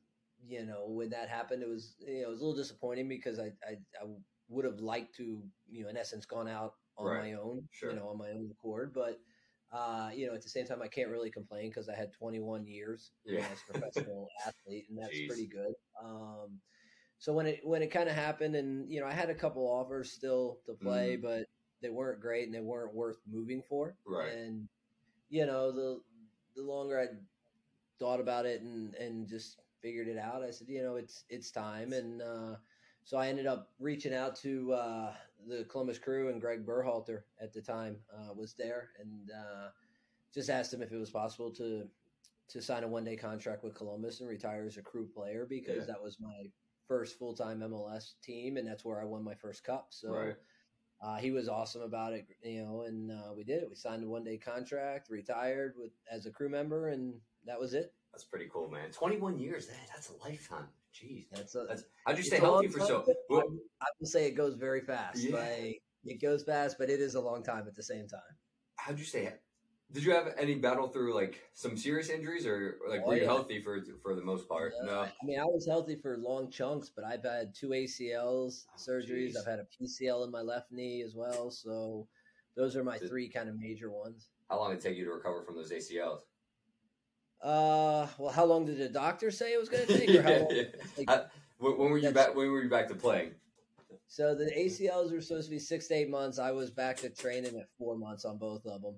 you 0.46 0.64
know, 0.66 0.86
when 0.88 1.10
that 1.10 1.28
happened, 1.28 1.62
it 1.62 1.68
was 1.68 1.96
you 2.00 2.22
know 2.22 2.28
it 2.28 2.30
was 2.30 2.40
a 2.40 2.44
little 2.44 2.56
disappointing 2.60 3.08
because 3.08 3.38
I 3.38 3.52
I, 3.66 3.72
I 4.00 4.06
would 4.48 4.64
have 4.64 4.80
liked 4.80 5.14
to 5.16 5.42
you 5.70 5.84
know 5.84 5.88
in 5.90 5.96
essence 5.96 6.26
gone 6.26 6.48
out 6.48 6.74
on 6.96 7.06
Right. 7.06 7.32
my 7.32 7.32
own, 7.34 7.62
Sure. 7.70 7.90
you 7.90 7.96
know, 7.96 8.08
on 8.08 8.18
my 8.18 8.30
own 8.30 8.50
accord, 8.50 8.92
but. 8.94 9.20
Uh, 9.72 10.10
you 10.12 10.26
know, 10.26 10.34
at 10.34 10.42
the 10.42 10.48
same 10.48 10.66
time, 10.66 10.82
I 10.82 10.88
can't 10.88 11.10
really 11.10 11.30
complain 11.30 11.68
because 11.68 11.88
I 11.88 11.94
had 11.94 12.12
21 12.12 12.66
years 12.66 13.12
Yeah. 13.24 13.46
as 13.52 13.62
a 13.68 13.72
professional 13.72 14.28
athlete, 14.44 14.86
and 14.88 14.98
that's 14.98 15.16
Jeez. 15.16 15.28
pretty 15.28 15.46
good. 15.46 15.74
Um, 16.02 16.60
so 17.18 17.32
when 17.32 17.46
it 17.46 17.60
when 17.64 17.80
it 17.80 17.88
kind 17.92 18.08
of 18.08 18.16
happened, 18.16 18.56
and 18.56 18.90
you 18.90 19.00
know, 19.00 19.06
I 19.06 19.12
had 19.12 19.30
a 19.30 19.34
couple 19.34 19.62
offers 19.68 20.10
still 20.10 20.58
to 20.66 20.74
play, 20.74 21.16
Mhm. 21.16 21.22
but 21.22 21.46
they 21.82 21.88
weren't 21.88 22.20
great 22.20 22.46
and 22.46 22.54
they 22.54 22.60
weren't 22.60 22.94
worth 22.94 23.18
moving 23.28 23.62
for. 23.62 23.94
Right. 24.04 24.32
And 24.32 24.68
you 25.28 25.46
know, 25.46 25.70
the 25.70 26.00
the 26.56 26.62
longer 26.62 26.98
I 26.98 27.06
thought 28.00 28.20
about 28.20 28.46
it 28.46 28.62
and 28.62 28.94
and 28.96 29.28
just 29.28 29.60
figured 29.80 30.08
it 30.08 30.18
out, 30.18 30.42
I 30.42 30.50
said, 30.50 30.68
you 30.68 30.82
know, 30.82 30.96
it's 30.96 31.24
it's 31.28 31.50
time. 31.50 31.92
And 31.92 32.22
uh, 32.22 32.56
so 33.04 33.16
I 33.16 33.28
ended 33.28 33.46
up 33.46 33.70
reaching 33.78 34.14
out 34.14 34.36
to 34.36 34.72
uh, 34.72 35.14
the 35.48 35.64
Columbus 35.64 35.98
Crew 35.98 36.28
and 36.28 36.40
Greg 36.40 36.64
Berhalter 36.66 37.22
at 37.40 37.52
the 37.52 37.62
time 37.62 37.96
uh, 38.16 38.32
was 38.34 38.54
there, 38.54 38.90
and 39.00 39.30
uh, 39.30 39.68
just 40.32 40.50
asked 40.50 40.72
him 40.72 40.82
if 40.82 40.92
it 40.92 40.98
was 40.98 41.10
possible 41.10 41.50
to 41.52 41.88
to 42.48 42.60
sign 42.60 42.82
a 42.84 42.88
one 42.88 43.04
day 43.04 43.16
contract 43.16 43.62
with 43.62 43.74
Columbus 43.74 44.20
and 44.20 44.28
retire 44.28 44.66
as 44.66 44.76
a 44.76 44.82
crew 44.82 45.06
player 45.06 45.46
because 45.48 45.86
Yeah. 45.86 45.94
that 45.94 46.02
was 46.02 46.18
my 46.20 46.50
first 46.88 47.18
full 47.18 47.34
time 47.34 47.60
MLS 47.60 48.14
team, 48.22 48.56
and 48.56 48.66
that's 48.66 48.84
where 48.84 49.00
I 49.00 49.04
won 49.04 49.24
my 49.24 49.34
first 49.34 49.64
cup. 49.64 49.88
So. 49.90 50.12
Right. 50.12 50.36
Uh, 51.02 51.16
he 51.16 51.30
was 51.30 51.48
awesome 51.48 51.80
about 51.80 52.12
it, 52.12 52.26
you 52.42 52.62
know, 52.62 52.82
and 52.82 53.10
uh, 53.10 53.32
we 53.34 53.42
did 53.42 53.62
it. 53.62 53.68
We 53.70 53.74
signed 53.74 54.04
a 54.04 54.06
one 54.06 54.22
day 54.22 54.36
contract, 54.36 55.08
retired 55.08 55.72
with 55.74 55.92
as 56.12 56.26
a 56.26 56.30
crew 56.30 56.50
member, 56.50 56.88
and 56.88 57.14
that 57.46 57.58
was 57.58 57.72
it. 57.72 57.94
That's 58.12 58.24
pretty 58.24 58.48
cool, 58.52 58.68
man. 58.70 58.90
Twenty 58.90 59.16
one 59.18 59.38
years. 59.38 59.66
That, 59.66 59.76
that's 59.88 60.10
a 60.10 60.28
lifetime. 60.28 60.66
Jeez. 60.94 61.26
That's 61.32 61.54
a, 61.54 61.64
That's, 61.68 61.84
how'd 62.06 62.16
you 62.18 62.24
stay 62.24 62.38
healthy 62.38 62.66
for 62.68 62.80
so? 62.80 63.04
I, 63.30 63.36
I 63.36 63.86
will 64.00 64.06
say 64.06 64.26
it 64.26 64.32
goes 64.32 64.54
very 64.56 64.80
fast. 64.80 65.18
Yeah. 65.22 65.36
Like 65.36 65.82
it 66.04 66.20
goes 66.20 66.42
fast, 66.42 66.76
but 66.78 66.90
it 66.90 67.00
is 67.00 67.14
a 67.14 67.20
long 67.20 67.42
time 67.44 67.66
at 67.68 67.76
the 67.76 67.82
same 67.82 68.08
time. 68.08 68.20
how'd 68.76 68.98
you 68.98 69.04
stay? 69.04 69.32
Did 69.92 70.04
you 70.04 70.12
have 70.12 70.34
any 70.38 70.54
battle 70.54 70.86
through 70.88 71.14
like 71.14 71.40
some 71.52 71.76
serious 71.76 72.10
injuries, 72.10 72.46
or 72.46 72.76
like 72.88 73.02
Oh, 73.04 73.08
were 73.08 73.14
you 73.16 73.22
yeah. 73.22 73.26
healthy 73.28 73.60
for 73.62 73.80
for 74.02 74.14
the 74.14 74.22
most 74.22 74.48
part? 74.48 74.72
Uh, 74.82 74.86
no. 74.86 75.00
I 75.00 75.10
mean, 75.24 75.38
I 75.40 75.44
was 75.44 75.66
healthy 75.66 75.96
for 75.96 76.16
long 76.18 76.50
chunks, 76.50 76.90
but 76.94 77.04
I've 77.04 77.22
had 77.24 77.54
two 77.54 77.68
ACLs 77.70 78.66
Oh, 78.68 78.76
surgeries. 78.76 79.06
geez. 79.28 79.36
I've 79.36 79.46
had 79.46 79.60
a 79.60 79.66
PCL 79.80 80.24
in 80.24 80.30
my 80.32 80.40
left 80.42 80.70
knee 80.72 81.02
as 81.02 81.14
well. 81.14 81.50
So 81.50 82.06
those 82.56 82.74
are 82.76 82.84
my 82.84 82.98
Did- 82.98 83.08
three 83.08 83.28
kind 83.28 83.48
of 83.48 83.58
major 83.58 83.90
ones. 83.90 84.28
How 84.48 84.58
long 84.58 84.70
did 84.70 84.78
it 84.78 84.82
take 84.82 84.96
you 84.96 85.04
to 85.04 85.12
recover 85.12 85.44
from 85.44 85.54
those 85.56 85.70
ACLs? 85.70 86.22
Uh, 87.42 88.06
well, 88.18 88.32
how 88.32 88.44
long 88.44 88.66
did 88.66 88.78
the 88.78 88.88
doctor 88.88 89.30
say 89.30 89.54
it 89.54 89.58
was 89.60 89.68
going 89.68 89.86
to 89.86 89.98
take? 89.98 90.10
Or 90.10 90.22
how 90.22 90.28
Yeah, 90.30 90.38
long, 90.38 90.48
yeah. 90.50 90.62
like, 90.98 91.10
Uh, 91.10 91.24
When, 91.58 91.78
when 91.78 91.90
were 91.90 91.98
you 91.98 92.10
back? 92.10 92.34
When 92.34 92.50
were 92.50 92.62
you 92.62 92.68
back 92.70 92.88
to 92.88 92.94
playing? 92.94 93.32
So 94.06 94.34
the 94.34 94.50
ACLs 94.56 95.12
were 95.12 95.20
supposed 95.20 95.46
to 95.46 95.50
be 95.50 95.58
six 95.58 95.86
to 95.88 95.94
eight 95.94 96.10
months. 96.10 96.38
I 96.38 96.50
was 96.50 96.70
back 96.70 96.96
to 96.98 97.10
training 97.10 97.56
at 97.58 97.68
four 97.78 97.96
months 97.96 98.24
on 98.24 98.38
both 98.38 98.66
of 98.66 98.82
them. 98.82 98.94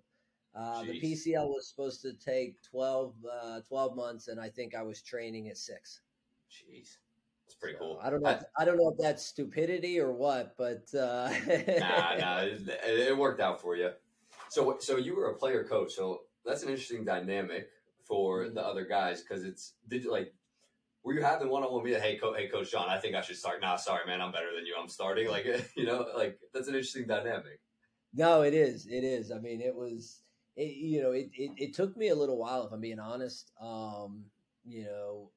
Uh, 0.55 0.83
the 0.85 1.01
PCL 1.01 1.49
was 1.49 1.69
supposed 1.69 2.03
to 2.03 2.13
take 2.15 2.61
12, 2.63 3.15
uh, 3.43 3.61
12 3.69 3.97
months, 3.97 4.29
and 4.29 4.41
I 4.41 4.49
think 4.51 4.75
I 4.75 4.83
was 4.83 5.01
training 5.03 5.49
at 5.49 5.57
six. 5.57 6.01
Jeez, 6.51 6.99
that's 7.47 7.55
pretty 7.59 7.77
cool. 7.79 7.99
I 8.03 8.11
don't 8.11 8.23
know. 8.23 8.31
If, 8.31 8.43
I 8.59 8.65
don't 8.65 8.77
know 8.77 8.91
if 8.91 8.99
that's 8.99 9.25
stupidity 9.25 9.99
or 9.99 10.13
what, 10.13 10.55
but 10.59 10.85
uh, 10.95 11.31
nah, 11.49 12.17
nah, 12.17 12.39
it, 12.43 12.69
it 12.85 13.17
worked 13.17 13.41
out 13.41 13.61
for 13.63 13.77
you. 13.77 13.91
So, 14.51 14.77
so 14.81 14.97
you 14.99 15.17
were 15.17 15.31
a 15.31 15.35
player 15.37 15.65
coach. 15.65 15.93
So 15.95 16.23
that's 16.45 16.63
an 16.63 16.69
interesting 16.69 17.05
dynamic 17.05 17.69
for 18.13 18.51
the 18.51 18.61
other 18.61 18.85
guys 18.85 19.23
because 19.23 19.43
it's 19.43 19.73
did 19.89 20.05
you 20.05 20.13
like 20.13 20.35
were 21.03 21.15
you 21.15 21.23
having 21.23 21.49
one 21.49 21.63
on 21.63 21.73
one 21.73 21.83
meeting? 21.83 22.03
Hey, 22.03 22.19
co- 22.19 22.35
hey, 22.35 22.47
Coach 22.47 22.71
John, 22.71 22.91
I 22.91 22.99
think 22.99 23.17
I 23.17 23.23
should 23.23 23.39
start. 23.39 23.63
Nah, 23.63 23.77
sorry, 23.77 24.07
man, 24.07 24.21
I'm 24.21 24.33
better 24.33 24.55
than 24.55 24.67
you. 24.67 24.75
I'm 24.79 24.87
starting. 24.89 25.29
Like 25.29 25.47
you 25.77 25.87
know, 25.87 26.07
like 26.15 26.39
that's 26.53 26.69
an 26.69 26.75
interesting 26.75 27.07
dynamic. 27.07 27.59
No, 28.13 28.43
it 28.43 28.53
is. 28.53 28.87
It 28.87 29.03
is. 29.03 29.33
I 29.33 29.39
mean, 29.39 29.63
it 29.63 29.75
was. 29.75 30.21
It, 30.57 30.77
you 30.77 31.03
know, 31.03 31.13
it, 31.13 31.31
it, 31.33 31.53
it 31.57 31.75
took 31.75 31.97
me 31.97 32.09
a 32.09 32.15
little 32.15 32.37
while, 32.37 32.67
if 32.67 32.73
I'm 32.73 32.83
being 32.83 32.99
honest. 32.99 33.51
Um, 33.59 34.27
you 34.67 34.85
know, 34.85 35.31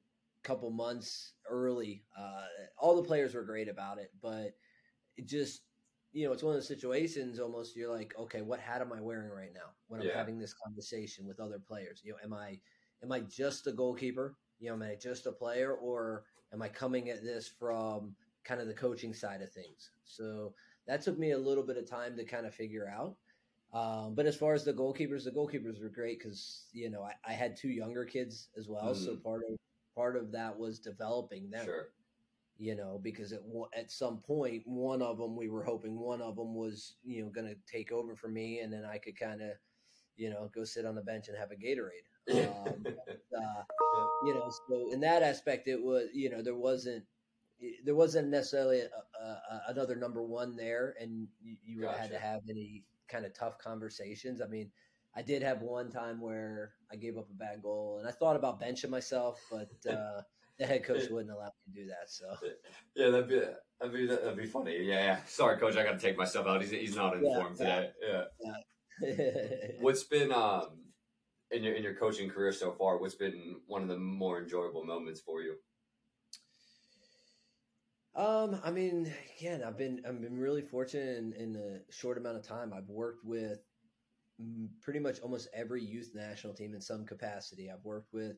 a 0.44 0.46
couple 0.46 0.70
months 0.70 1.32
early. 1.48 2.04
Uh, 2.18 2.42
all 2.76 2.94
the 2.94 3.08
players 3.08 3.34
were 3.34 3.42
great 3.42 3.70
about 3.70 3.96
it, 3.96 4.12
but 4.20 4.52
it 5.16 5.26
just, 5.26 5.62
you 6.16 6.26
know, 6.26 6.32
it's 6.32 6.42
one 6.42 6.54
of 6.54 6.56
those 6.56 6.68
situations. 6.68 7.38
Almost, 7.38 7.76
you're 7.76 7.92
like, 7.94 8.14
okay, 8.18 8.40
what 8.40 8.58
hat 8.58 8.80
am 8.80 8.92
I 8.92 9.02
wearing 9.02 9.30
right 9.30 9.52
now 9.52 9.74
when 9.88 10.00
I'm 10.00 10.06
Yeah. 10.06 10.16
having 10.16 10.38
this 10.38 10.54
conversation 10.54 11.26
with 11.26 11.40
other 11.40 11.58
players? 11.58 12.00
You 12.02 12.12
know, 12.12 12.18
am 12.24 12.32
I 12.32 12.60
am 13.02 13.12
I 13.12 13.20
just 13.20 13.66
a 13.66 13.72
goalkeeper? 13.72 14.38
You 14.58 14.68
know, 14.70 14.74
am 14.76 14.82
I 14.82 14.94
just 14.94 15.26
a 15.26 15.32
player, 15.32 15.74
or 15.74 16.24
am 16.54 16.62
I 16.62 16.68
coming 16.70 17.10
at 17.10 17.22
this 17.22 17.46
from 17.48 18.16
kind 18.44 18.62
of 18.62 18.66
the 18.66 18.74
coaching 18.74 19.12
side 19.12 19.42
of 19.42 19.52
things? 19.52 19.92
So 20.04 20.54
that 20.86 21.02
took 21.02 21.18
me 21.18 21.32
a 21.32 21.38
little 21.38 21.64
bit 21.64 21.76
of 21.76 21.86
time 21.88 22.16
to 22.16 22.24
kind 22.24 22.46
of 22.46 22.54
figure 22.54 22.88
out. 22.88 23.18
Um, 23.74 24.14
but 24.14 24.26
as 24.26 24.36
far 24.36 24.54
as 24.54 24.64
the 24.64 24.72
goalkeepers, 24.72 25.24
the 25.24 25.32
goalkeepers 25.32 25.82
were 25.82 25.90
great 25.90 26.18
because 26.18 26.70
you 26.72 26.88
know 26.88 27.02
I, 27.02 27.14
I 27.26 27.32
had 27.34 27.56
two 27.56 27.68
younger 27.68 28.06
kids 28.06 28.48
as 28.56 28.68
well, 28.68 28.94
so 28.94 29.16
Mhm. 29.16 29.22
part 29.22 29.42
of 29.50 29.58
part 29.94 30.16
of 30.16 30.32
that 30.32 30.58
was 30.58 30.78
developing 30.80 31.50
them. 31.50 31.64
Sure. 31.64 31.92
You 32.58 32.74
know, 32.74 32.98
because 33.02 33.32
at 33.32 33.42
at 33.76 33.90
some 33.90 34.18
point, 34.18 34.62
one 34.64 35.02
of 35.02 35.18
them 35.18 35.36
we 35.36 35.48
were 35.48 35.62
hoping 35.62 35.98
one 35.98 36.22
of 36.22 36.36
them 36.36 36.54
was 36.54 36.96
you 37.04 37.22
know 37.22 37.28
going 37.28 37.48
to 37.48 37.56
take 37.70 37.92
over 37.92 38.16
for 38.16 38.28
me, 38.28 38.60
and 38.60 38.72
then 38.72 38.84
I 38.84 38.98
could 38.98 39.18
kind 39.18 39.42
of 39.42 39.50
you 40.16 40.30
know 40.30 40.50
go 40.54 40.64
sit 40.64 40.86
on 40.86 40.94
the 40.94 41.02
bench 41.02 41.28
and 41.28 41.36
have 41.36 41.50
a 41.50 41.54
Gatorade. 41.54 42.06
Um, 42.48 42.86
uh, 43.36 44.06
you 44.24 44.34
know, 44.34 44.50
so 44.68 44.90
in 44.90 45.00
that 45.00 45.22
aspect, 45.22 45.68
it 45.68 45.82
was 45.82 46.08
you 46.14 46.30
know 46.30 46.42
there 46.42 46.56
wasn't 46.56 47.04
there 47.84 47.94
wasn't 47.94 48.28
necessarily 48.28 48.80
a, 48.80 49.22
a, 49.22 49.62
another 49.68 49.96
number 49.96 50.22
one 50.22 50.56
there, 50.56 50.94
and 51.00 51.28
you, 51.42 51.56
you 51.64 51.80
gotcha. 51.82 51.98
had 51.98 52.10
to 52.10 52.18
have 52.18 52.40
any 52.48 52.84
kind 53.08 53.24
of 53.24 53.32
tough 53.32 53.58
conversations. 53.58 54.40
I 54.42 54.46
mean, 54.46 54.70
I 55.14 55.22
did 55.22 55.42
have 55.42 55.62
one 55.62 55.90
time 55.90 56.20
where 56.20 56.72
I 56.92 56.96
gave 56.96 57.16
up 57.16 57.30
a 57.30 57.34
bad 57.34 57.62
goal, 57.62 57.98
and 57.98 58.08
I 58.08 58.12
thought 58.12 58.36
about 58.36 58.60
benching 58.60 58.90
myself, 58.90 59.40
but 59.50 59.70
uh, 59.90 60.22
the 60.58 60.66
head 60.66 60.84
coach 60.84 61.08
wouldn't 61.10 61.30
allow 61.30 61.46
me 61.66 61.74
to 61.74 61.80
do 61.82 61.86
that. 61.88 62.08
So 62.08 62.26
yeah, 62.94 63.10
that'd 63.10 63.28
be 63.28 63.40
that'd 63.80 63.94
be 63.94 64.06
that'd 64.06 64.36
be 64.36 64.46
funny. 64.46 64.76
Yeah, 64.82 65.04
yeah. 65.04 65.18
Sorry, 65.26 65.58
coach, 65.58 65.76
I 65.76 65.84
got 65.84 65.92
to 65.92 66.06
take 66.06 66.16
myself 66.16 66.46
out. 66.46 66.62
He's 66.62 66.70
he's 66.70 66.96
not 66.96 67.14
informed 67.14 67.56
yeah, 67.60 67.64
today. 67.64 67.90
Yeah. 68.08 68.24
yeah. 68.40 68.52
what's 69.80 70.04
been 70.04 70.32
um 70.32 70.68
in 71.50 71.62
your 71.62 71.74
in 71.74 71.82
your 71.82 71.94
coaching 71.94 72.30
career 72.30 72.52
so 72.52 72.72
far? 72.72 72.98
What's 72.98 73.14
been 73.14 73.56
one 73.66 73.82
of 73.82 73.88
the 73.88 73.98
more 73.98 74.40
enjoyable 74.40 74.84
moments 74.84 75.20
for 75.20 75.42
you? 75.42 75.56
Um, 78.14 78.58
I 78.64 78.70
mean, 78.70 79.12
again, 79.38 79.62
I've 79.62 79.76
been 79.76 80.00
I've 80.08 80.22
been 80.22 80.38
really 80.38 80.62
fortunate 80.62 81.18
in, 81.18 81.34
in 81.34 81.56
a 81.56 81.92
short 81.92 82.16
amount 82.16 82.38
of 82.38 82.46
time. 82.46 82.72
I've 82.72 82.88
worked 82.88 83.24
with 83.24 83.58
pretty 84.80 85.00
much 85.00 85.20
almost 85.20 85.48
every 85.54 85.82
youth 85.82 86.12
national 86.14 86.54
team 86.54 86.74
in 86.74 86.80
some 86.80 87.04
capacity. 87.04 87.70
I've 87.70 87.84
worked 87.84 88.12
with 88.12 88.36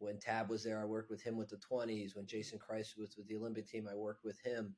when 0.00 0.18
Tab 0.18 0.50
was 0.50 0.64
there, 0.64 0.80
I 0.80 0.84
worked 0.84 1.10
with 1.10 1.22
him 1.22 1.36
with 1.36 1.48
the 1.48 1.58
20s. 1.58 2.16
When 2.16 2.26
Jason 2.26 2.58
Kreis 2.58 2.96
was 2.96 3.16
with 3.16 3.28
the 3.28 3.36
Olympic 3.36 3.68
team, 3.68 3.88
I 3.90 3.94
worked 3.94 4.24
with 4.24 4.40
him. 4.40 4.74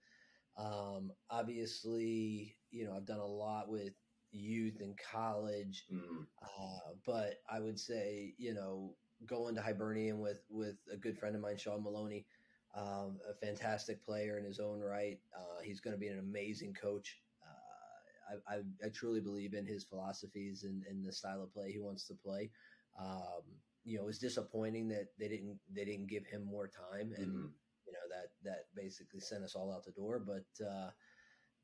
Um, 0.57 1.13
obviously, 1.31 2.57
you 2.71 2.85
know, 2.85 2.95
I've 2.95 3.07
done 3.07 3.21
a 3.21 3.27
lot 3.27 3.69
with 3.69 3.95
youth 4.33 4.81
and 4.81 4.99
college, 4.99 5.85
mm. 5.93 6.27
uh, 6.43 6.95
but 7.07 7.41
I 7.51 7.61
would 7.61 7.79
say, 7.79 8.35
you 8.37 8.53
know, 8.53 8.95
going 9.27 9.55
to 9.55 9.63
Hibernian 9.63 10.19
with 10.19 10.41
with 10.51 10.77
a 10.93 10.97
good 10.97 11.17
friend 11.17 11.37
of 11.37 11.43
mine, 11.43 11.57
Shaun 11.57 11.83
Maloney, 11.83 12.27
um, 12.75 13.19
a 13.29 13.35
fantastic 13.35 14.05
player 14.05 14.39
in 14.39 14.45
his 14.45 14.59
own 14.59 14.81
right. 14.81 15.19
Uh, 15.37 15.63
he's 15.63 15.81
going 15.81 15.95
to 15.95 16.01
be 16.01 16.09
an 16.09 16.19
amazing 16.19 16.75
coach. 16.75 17.19
Uh, 17.43 18.51
I, 18.51 18.55
I, 18.57 18.87
I, 18.87 18.89
truly 18.89 19.21
believe 19.21 19.55
in 19.55 19.67
his 19.67 19.85
philosophies 19.85 20.65
and, 20.65 20.83
and, 20.89 21.05
the 21.05 21.13
style 21.13 21.43
of 21.43 21.53
play 21.53 21.71
he 21.71 21.79
wants 21.79 22.07
to 22.07 22.15
play. 22.15 22.51
Um, 22.99 23.43
you 23.85 23.97
know, 23.97 24.05
it 24.05 24.07
was 24.07 24.19
disappointing 24.19 24.89
that 24.89 25.09
they 25.19 25.29
didn't 25.29 25.59
they 25.75 25.85
didn't 25.85 26.09
give 26.09 26.25
him 26.27 26.45
more 26.45 26.69
time, 26.69 27.13
and 27.17 27.27
mm-hmm. 27.27 27.47
you 27.87 27.93
know 27.93 28.07
that 28.11 28.31
that 28.45 28.67
basically 28.75 29.21
sent 29.21 29.45
us 29.45 29.55
all 29.55 29.73
out 29.73 29.85
the 29.85 29.93
door. 29.93 30.21
But 30.25 30.65
uh, 30.65 30.91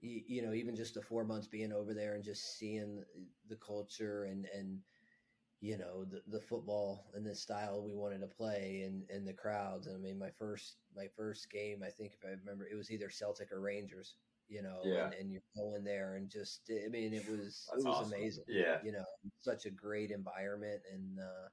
you, 0.00 0.22
you 0.26 0.42
know, 0.42 0.52
even 0.52 0.74
just 0.74 0.94
the 0.94 1.02
four 1.02 1.24
months 1.24 1.46
being 1.46 1.72
over 1.72 1.94
there 1.94 2.14
and 2.14 2.24
just 2.24 2.58
seeing 2.58 3.02
the 3.48 3.56
culture 3.56 4.24
and 4.24 4.46
and 4.54 4.78
you 5.60 5.76
know 5.76 6.04
the, 6.04 6.22
the 6.28 6.40
football 6.40 7.10
and 7.14 7.26
the 7.26 7.34
style 7.34 7.82
we 7.84 7.94
wanted 7.94 8.20
to 8.20 8.26
play 8.26 8.82
and 8.84 9.04
and 9.10 9.26
the 9.26 9.32
crowds. 9.32 9.86
And 9.86 9.96
I 9.96 10.00
mean, 10.00 10.18
my 10.18 10.30
first 10.38 10.76
my 10.96 11.06
first 11.16 11.50
game, 11.50 11.82
I 11.86 11.90
think 11.90 12.12
if 12.14 12.24
I 12.24 12.34
remember, 12.40 12.66
it 12.70 12.76
was 12.76 12.90
either 12.90 13.10
Celtic 13.10 13.52
or 13.52 13.60
Rangers. 13.60 14.14
You 14.50 14.62
know, 14.62 14.80
yeah. 14.82 15.04
and, 15.04 15.14
and, 15.14 15.30
you're 15.30 15.42
going 15.54 15.84
there 15.84 16.14
and 16.14 16.30
just, 16.30 16.70
I 16.70 16.88
mean, 16.88 17.12
it 17.12 17.28
was 17.28 17.68
That's 17.70 17.84
it 17.84 17.86
was 17.86 17.96
awesome. 17.98 18.14
amazing. 18.14 18.44
Yeah, 18.48 18.78
you 18.82 18.92
know, 18.92 19.04
such 19.38 19.66
a 19.66 19.70
great 19.70 20.10
environment 20.10 20.80
and. 20.92 21.20
uh 21.20 21.48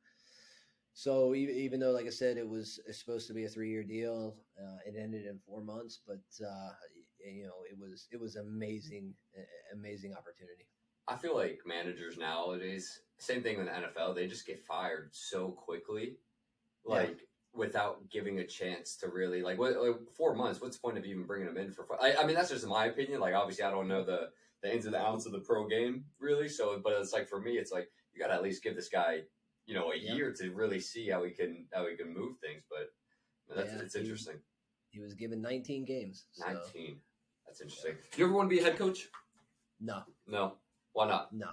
so 0.97 1.35
even 1.35 1.81
though, 1.81 1.91
like 1.91 2.05
I 2.05 2.09
said, 2.09 2.37
it 2.37 2.47
was 2.47 2.79
supposed 2.91 3.27
to 3.27 3.33
be 3.33 3.43
a 3.43 3.49
three 3.49 3.69
year 3.69 3.83
deal, 3.83 4.37
uh, 4.57 4.77
it 4.87 4.95
ended 4.97 5.25
in 5.25 5.37
four 5.45 5.61
months. 5.61 5.99
But 6.07 6.23
uh, 6.41 6.69
you 7.19 7.43
know, 7.43 7.65
it 7.69 7.77
was 7.77 8.07
it 8.13 8.19
was 8.19 8.37
amazing, 8.37 9.13
amazing 9.73 10.13
opportunity. 10.13 10.69
I 11.09 11.17
feel 11.17 11.35
like 11.35 11.59
managers 11.65 12.17
nowadays, 12.17 13.01
same 13.19 13.43
thing 13.43 13.57
with 13.57 13.67
the 13.67 13.73
NFL, 13.73 14.15
they 14.15 14.25
just 14.25 14.47
get 14.47 14.63
fired 14.63 15.09
so 15.11 15.49
quickly, 15.49 16.15
like 16.85 17.09
yeah. 17.09 17.15
without 17.53 18.09
giving 18.09 18.39
a 18.39 18.47
chance 18.47 18.95
to 18.97 19.09
really 19.09 19.41
like 19.41 19.59
what 19.59 19.75
like 19.75 19.97
four 20.15 20.33
months. 20.33 20.61
What's 20.61 20.77
the 20.77 20.81
point 20.81 20.97
of 20.97 21.03
even 21.03 21.25
bringing 21.25 21.53
them 21.53 21.57
in 21.57 21.73
for? 21.73 21.85
I, 22.01 22.15
I 22.21 22.25
mean, 22.25 22.37
that's 22.37 22.51
just 22.51 22.65
my 22.65 22.85
opinion. 22.85 23.19
Like, 23.19 23.35
obviously, 23.35 23.65
I 23.65 23.69
don't 23.69 23.89
know 23.89 24.05
the 24.05 24.29
the 24.63 24.73
ins 24.73 24.85
and 24.85 24.93
the 24.93 25.01
outs 25.01 25.25
of 25.25 25.33
the 25.33 25.39
pro 25.39 25.67
game 25.67 26.05
really. 26.19 26.47
So, 26.47 26.79
but 26.81 26.93
it's 26.93 27.11
like 27.11 27.27
for 27.27 27.41
me, 27.41 27.57
it's 27.57 27.73
like 27.73 27.89
you 28.13 28.21
got 28.21 28.27
to 28.27 28.35
at 28.35 28.43
least 28.43 28.63
give 28.63 28.77
this 28.77 28.87
guy 28.87 29.23
you 29.65 29.75
know 29.75 29.91
a 29.91 29.97
year 29.97 30.31
to 30.31 30.51
really 30.51 30.79
see 30.79 31.09
how 31.09 31.21
we 31.23 31.31
can 31.31 31.65
how 31.73 31.85
we 31.85 31.95
can 31.95 32.13
move 32.13 32.37
things. 32.39 32.63
But 32.69 33.55
that's 33.55 33.73
yeah, 33.73 33.79
it's 33.79 33.95
interesting. 33.95 34.35
He, 34.89 34.99
he, 34.99 35.03
was 35.03 35.13
given 35.13 35.41
19 35.41 35.85
games. 35.85 36.25
So. 36.31 36.45
19. 36.45 36.97
That's 37.45 37.61
interesting. 37.61 37.95
Do 38.11 38.19
you 38.19 38.25
ever 38.25 38.33
want 38.33 38.49
to 38.49 38.55
be 38.55 38.61
a 38.61 38.63
head 38.63 38.77
coach? 38.77 39.07
No. 39.79 40.01
No. 40.27 40.53
Why 40.93 41.07
not? 41.07 41.33
No. 41.33 41.47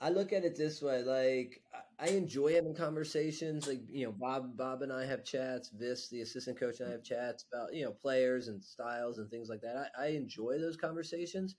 I 0.00 0.10
look 0.10 0.32
at 0.32 0.44
it 0.44 0.56
this 0.56 0.82
way: 0.82 1.02
like 1.02 1.62
I 1.98 2.08
enjoy 2.08 2.54
having 2.54 2.74
conversations. 2.74 3.66
Like 3.66 3.80
you 3.88 4.06
know, 4.06 4.12
Bob, 4.12 4.56
Bob 4.56 4.82
and 4.82 4.92
I 4.92 5.06
have 5.06 5.24
chats. 5.24 5.70
Vis, 5.70 6.08
the 6.08 6.20
assistant 6.20 6.60
coach, 6.60 6.80
and 6.80 6.88
I 6.90 6.92
have 6.92 7.02
chats 7.02 7.46
about 7.52 7.74
you 7.74 7.84
know 7.84 7.92
players 7.92 8.48
and 8.48 8.62
styles 8.62 9.18
and 9.18 9.30
things 9.30 9.48
like 9.48 9.62
that. 9.62 9.90
I, 9.98 10.04
I 10.04 10.06
enjoy 10.08 10.58
those 10.58 10.76
conversations, 10.76 11.56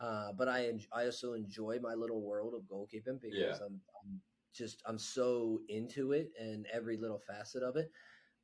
uh, 0.00 0.28
but 0.38 0.48
I 0.48 0.72
I 0.92 1.06
also 1.06 1.32
enjoy 1.32 1.80
my 1.82 1.94
little 1.94 2.20
world 2.20 2.54
of 2.54 2.62
goalkeeping 2.62 3.20
because 3.20 3.36
yeah. 3.36 3.66
I'm, 3.66 3.80
I'm 4.04 4.20
just 4.54 4.82
I'm 4.86 4.98
so 4.98 5.60
into 5.68 6.12
it 6.12 6.30
and 6.38 6.66
every 6.72 6.96
little 6.96 7.20
facet 7.26 7.62
of 7.62 7.76
it. 7.76 7.90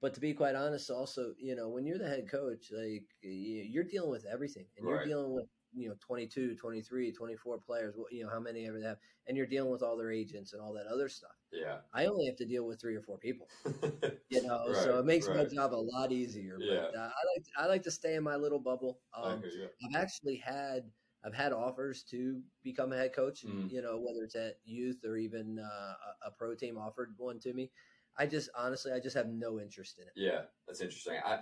But 0.01 0.14
to 0.14 0.21
be 0.21 0.33
quite 0.33 0.55
honest, 0.55 0.90
also, 0.90 1.35
you 1.38 1.57
know, 1.57 1.68
when 1.68 1.85
you're 1.85 1.99
the 1.99 2.09
head 2.09 2.31
coach, 2.31 2.71
like 2.71 3.05
you're 3.21 3.85
dealing 3.85 4.11
with 4.11 4.25
everything 4.33 4.66
and 4.77 4.87
right. 4.87 4.94
you're 4.94 5.07
dealing 5.07 5.35
with, 5.35 5.47
you 5.75 5.88
know, 5.88 5.97
22, 6.01 6.55
23, 6.55 7.12
24 7.12 7.59
players, 7.59 7.97
you 8.12 8.25
know, 8.25 8.31
how 8.31 8.38
many 8.38 8.66
ever 8.66 8.79
they 8.79 8.87
have, 8.87 8.99
and 9.27 9.37
you're 9.37 9.47
dealing 9.47 9.73
with 9.73 9.83
all 9.83 9.97
their 9.97 10.12
agents 10.12 10.53
and 10.53 10.62
all 10.62 10.73
that 10.75 10.87
other 10.87 11.09
stuff. 11.09 11.33
Yeah. 11.53 11.79
I 11.92 12.07
only 12.07 12.27
have 12.27 12.37
to 12.37 12.47
deal 12.47 12.64
with 12.64 12.81
three 12.81 12.94
or 12.94 13.03
four 13.03 13.18
people, 13.18 13.49
you 14.31 14.42
know, 14.47 14.68
right, 14.68 14.77
so 14.77 15.01
it 15.01 15.05
makes 15.05 15.27
right. 15.27 15.38
my 15.38 15.44
job 15.44 15.75
a 15.75 15.77
lot 15.77 16.12
easier. 16.12 16.57
Yeah. 16.61 16.87
But 16.92 16.99
uh, 16.99 17.03
I 17.03 17.37
like, 17.37 17.47
I 17.59 17.66
like 17.66 17.83
to 17.83 17.90
stay 17.90 18.14
in 18.14 18.23
my 18.23 18.37
little 18.37 18.61
bubble. 18.61 19.01
Um, 19.21 19.42
I've 19.85 20.01
actually 20.01 20.37
had, 20.37 20.85
I've 21.29 21.35
had 21.35 21.53
offers 21.53 22.03
to 22.05 22.41
become 22.64 22.93
a 22.93 22.97
head 22.97 23.14
coach, 23.14 23.45
mm. 23.45 23.71
you 23.71 23.83
know, 23.83 23.99
whether 23.99 24.25
it's 24.25 24.35
at 24.35 24.57
youth 24.64 25.05
or 25.05 25.19
even 25.19 25.59
uh, 25.59 26.27
a, 26.27 26.31
pro 26.31 26.55
team 26.55 26.79
offered 26.79 27.12
one 27.19 27.38
to 27.41 27.53
me. 27.53 27.71
I 28.17 28.25
just 28.27 28.49
honestly, 28.57 28.93
I 28.93 28.99
just 28.99 29.14
have 29.14 29.29
no 29.29 29.61
interest 29.61 29.99
in 29.99 30.05
it. 30.05 30.12
Yeah, 30.17 30.43
that's 30.67 30.81
interesting. 30.81 31.19
I, 31.25 31.41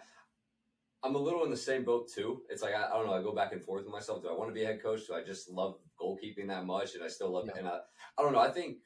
I'm 1.04 1.14
a 1.14 1.18
little 1.18 1.44
in 1.44 1.50
the 1.50 1.56
same 1.56 1.84
boat 1.84 2.10
too. 2.12 2.42
It's 2.50 2.62
like 2.62 2.74
I, 2.74 2.86
I, 2.86 2.96
don't 2.96 3.06
know. 3.06 3.14
I 3.14 3.22
go 3.22 3.32
back 3.32 3.52
and 3.52 3.62
forth 3.62 3.84
with 3.84 3.92
myself. 3.92 4.22
Do 4.22 4.28
I 4.28 4.36
want 4.36 4.50
to 4.50 4.54
be 4.54 4.64
a 4.64 4.66
head 4.66 4.82
coach? 4.82 5.06
Do 5.06 5.14
I 5.14 5.22
just 5.22 5.48
love 5.48 5.76
goalkeeping 6.02 6.48
that 6.48 6.66
much, 6.66 6.96
and 6.96 7.04
I 7.04 7.08
still 7.08 7.30
love 7.30 7.48
it? 7.48 7.54
And 7.56 7.68
I, 7.68 7.78
I 8.18 8.22
don't 8.22 8.32
know. 8.32 8.40
I 8.40 8.50
think, 8.50 8.78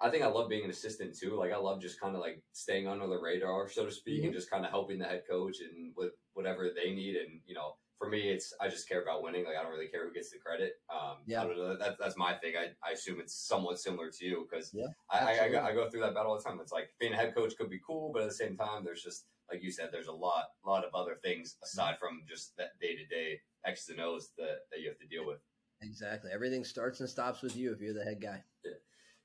I 0.00 0.08
think 0.08 0.24
I 0.24 0.28
love 0.28 0.48
being 0.48 0.64
an 0.64 0.70
assistant 0.70 1.14
too. 1.14 1.36
Like 1.36 1.52
I 1.52 1.58
love 1.58 1.82
just 1.82 2.00
kind 2.00 2.14
of 2.14 2.22
like 2.22 2.42
staying 2.52 2.88
under 2.88 3.06
the 3.06 3.18
radar, 3.18 3.68
so 3.68 3.84
to 3.84 3.92
speak, 3.92 4.20
mm-hmm. 4.20 4.26
and 4.28 4.34
just 4.34 4.50
kind 4.50 4.64
of 4.64 4.70
helping 4.70 4.98
the 4.98 5.04
head 5.04 5.24
coach 5.28 5.58
and 5.60 5.92
with 5.94 6.12
whatever 6.32 6.70
they 6.74 6.94
need. 6.94 7.16
And 7.16 7.40
you 7.46 7.54
know, 7.54 7.74
for 7.98 8.08
me, 8.08 8.28
it's 8.28 8.52
I 8.60 8.68
just 8.68 8.88
care 8.88 9.02
about 9.02 9.22
winning. 9.22 9.44
Like 9.44 9.56
I 9.56 9.62
don't 9.62 9.72
really 9.72 9.88
care 9.88 10.06
who 10.06 10.12
gets 10.12 10.30
the 10.30 10.38
credit. 10.38 10.74
Um, 10.92 11.18
yeah, 11.26 11.44
that, 11.44 11.96
that's 11.98 12.16
my 12.16 12.34
thing. 12.34 12.54
I, 12.56 12.68
I 12.86 12.92
assume 12.92 13.20
it's 13.20 13.34
somewhat 13.34 13.78
similar 13.78 14.10
to 14.10 14.24
you 14.24 14.46
because 14.48 14.70
yeah, 14.74 14.86
I, 15.10 15.18
I, 15.18 15.44
I, 15.44 15.48
go, 15.48 15.60
I, 15.60 15.72
go 15.72 15.88
through 15.88 16.00
that 16.00 16.14
battle 16.14 16.32
all 16.32 16.38
the 16.38 16.44
time. 16.44 16.58
It's 16.60 16.72
like 16.72 16.90
being 17.00 17.12
a 17.12 17.16
head 17.16 17.34
coach 17.34 17.54
could 17.56 17.70
be 17.70 17.80
cool, 17.86 18.10
but 18.12 18.22
at 18.22 18.28
the 18.28 18.34
same 18.34 18.56
time, 18.56 18.84
there's 18.84 19.02
just 19.02 19.24
like 19.50 19.62
you 19.62 19.70
said, 19.70 19.88
there's 19.92 20.08
a 20.08 20.12
lot 20.12 20.44
lot 20.64 20.84
of 20.84 20.94
other 20.94 21.16
things 21.22 21.56
aside 21.62 21.96
from 21.98 22.22
just 22.28 22.56
that 22.56 22.78
day 22.80 22.96
to 22.96 23.06
day 23.06 23.40
X's 23.64 23.88
and 23.88 24.00
O's 24.00 24.30
that, 24.38 24.66
that 24.70 24.80
you 24.80 24.88
have 24.88 24.98
to 24.98 25.06
deal 25.06 25.26
with. 25.26 25.38
Exactly. 25.82 26.30
Everything 26.32 26.64
starts 26.64 27.00
and 27.00 27.08
stops 27.08 27.42
with 27.42 27.56
you 27.56 27.72
if 27.72 27.80
you're 27.80 27.94
the 27.94 28.04
head 28.04 28.20
guy. 28.20 28.42
Yeah. 28.64 28.72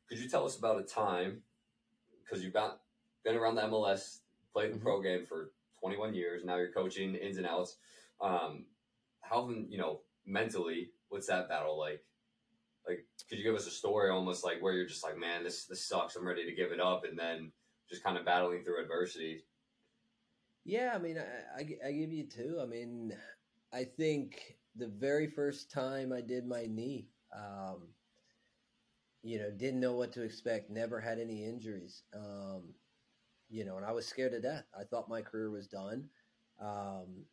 Could 0.09 0.19
you 0.19 0.29
tell 0.29 0.45
us 0.45 0.57
about 0.57 0.79
a 0.79 0.83
time 0.83 1.41
because 2.23 2.43
you've 2.43 2.53
got 2.53 2.79
been 3.23 3.35
around 3.35 3.55
the 3.55 3.61
MLS, 3.63 4.19
played 4.53 4.71
the 4.71 4.75
mm-hmm. 4.75 4.83
pro 4.83 5.01
game 5.01 5.25
for 5.25 5.51
21 5.79 6.13
years. 6.13 6.43
Now 6.43 6.57
you're 6.57 6.71
coaching 6.71 7.15
ins 7.15 7.37
and 7.37 7.47
outs. 7.47 7.77
Um, 8.21 8.65
how, 9.21 9.49
you 9.49 9.77
know, 9.77 10.01
mentally, 10.25 10.91
what's 11.09 11.27
that 11.27 11.49
battle 11.49 11.77
like? 11.77 12.03
Like, 12.87 13.05
could 13.29 13.37
you 13.37 13.43
give 13.43 13.55
us 13.55 13.67
a 13.67 13.71
story 13.71 14.09
almost 14.09 14.43
like 14.43 14.61
where 14.61 14.73
you're 14.73 14.87
just 14.87 15.03
like, 15.03 15.17
man, 15.17 15.43
this 15.43 15.65
this 15.65 15.87
sucks. 15.87 16.15
I'm 16.15 16.27
ready 16.27 16.45
to 16.45 16.55
give 16.55 16.71
it 16.71 16.79
up, 16.79 17.03
and 17.05 17.17
then 17.17 17.51
just 17.89 18.03
kind 18.03 18.17
of 18.17 18.25
battling 18.25 18.63
through 18.63 18.81
adversity. 18.81 19.43
Yeah, 20.63 20.91
I 20.93 20.97
mean, 20.97 21.17
I, 21.17 21.61
I, 21.61 21.89
I 21.89 21.91
give 21.91 22.11
you 22.11 22.27
two. 22.27 22.59
I 22.61 22.65
mean, 22.65 23.13
I 23.73 23.83
think 23.83 24.57
the 24.75 24.87
very 24.87 25.27
first 25.27 25.71
time 25.71 26.13
I 26.13 26.21
did 26.21 26.47
my 26.47 26.65
knee, 26.67 27.09
um, 27.35 27.89
you 29.23 29.37
know, 29.39 29.51
didn't 29.51 29.79
know 29.79 29.93
what 29.93 30.11
to 30.13 30.23
expect. 30.23 30.69
Never 30.69 30.99
had 30.99 31.19
any 31.19 31.45
injuries. 31.45 32.03
Um, 32.15 32.73
you 33.49 33.65
know, 33.65 33.77
and 33.77 33.85
I 33.85 33.91
was 33.91 34.07
scared 34.07 34.31
to 34.31 34.41
death. 34.41 34.65
I 34.79 34.83
thought 34.83 35.09
my 35.09 35.21
career 35.21 35.51
was 35.51 35.67
done. 35.67 36.09
Um, 36.59 37.25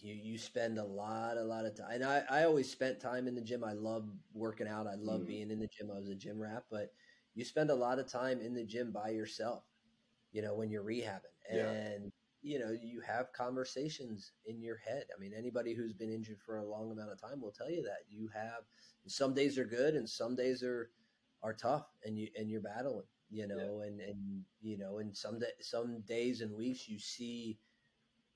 you 0.00 0.14
you 0.14 0.38
spend 0.38 0.78
a 0.78 0.84
lot 0.84 1.36
a 1.36 1.42
lot 1.42 1.64
of 1.64 1.76
time 1.76 1.90
and 1.90 2.04
I, 2.04 2.22
I 2.30 2.44
always 2.44 2.70
spent 2.70 3.00
time 3.00 3.26
in 3.26 3.34
the 3.34 3.40
gym 3.40 3.64
i 3.64 3.72
love 3.72 4.08
working 4.34 4.68
out 4.68 4.86
i 4.86 4.94
love 4.94 5.22
mm. 5.22 5.26
being 5.26 5.50
in 5.50 5.58
the 5.58 5.66
gym 5.66 5.90
i 5.94 5.98
was 5.98 6.08
a 6.08 6.14
gym 6.14 6.38
rat 6.38 6.64
but 6.70 6.92
you 7.34 7.44
spend 7.44 7.70
a 7.70 7.74
lot 7.74 7.98
of 7.98 8.06
time 8.10 8.40
in 8.40 8.54
the 8.54 8.64
gym 8.64 8.92
by 8.92 9.10
yourself 9.10 9.64
you 10.32 10.42
know 10.42 10.54
when 10.54 10.70
you're 10.70 10.84
rehabbing 10.84 11.34
and 11.50 12.12
yeah. 12.42 12.52
you 12.52 12.58
know 12.58 12.70
you 12.70 13.00
have 13.00 13.32
conversations 13.32 14.32
in 14.46 14.60
your 14.60 14.76
head 14.76 15.04
i 15.16 15.20
mean 15.20 15.32
anybody 15.36 15.74
who's 15.74 15.92
been 15.92 16.12
injured 16.12 16.38
for 16.44 16.58
a 16.58 16.64
long 16.64 16.92
amount 16.92 17.10
of 17.10 17.20
time 17.20 17.40
will 17.40 17.52
tell 17.52 17.70
you 17.70 17.82
that 17.82 18.04
you 18.08 18.28
have 18.34 18.64
some 19.06 19.34
days 19.34 19.58
are 19.58 19.64
good 19.64 19.94
and 19.94 20.08
some 20.08 20.36
days 20.36 20.62
are 20.62 20.90
are 21.42 21.54
tough 21.54 21.86
and 22.04 22.18
you 22.18 22.28
and 22.36 22.50
you're 22.50 22.60
battling 22.60 23.06
you 23.30 23.46
know 23.46 23.80
yeah. 23.80 23.88
and 23.88 24.00
and 24.00 24.44
you 24.60 24.78
know 24.78 24.98
and 24.98 25.16
some 25.16 25.38
day, 25.38 25.46
some 25.60 26.02
days 26.06 26.40
and 26.40 26.54
weeks 26.54 26.88
you 26.88 26.98
see 26.98 27.58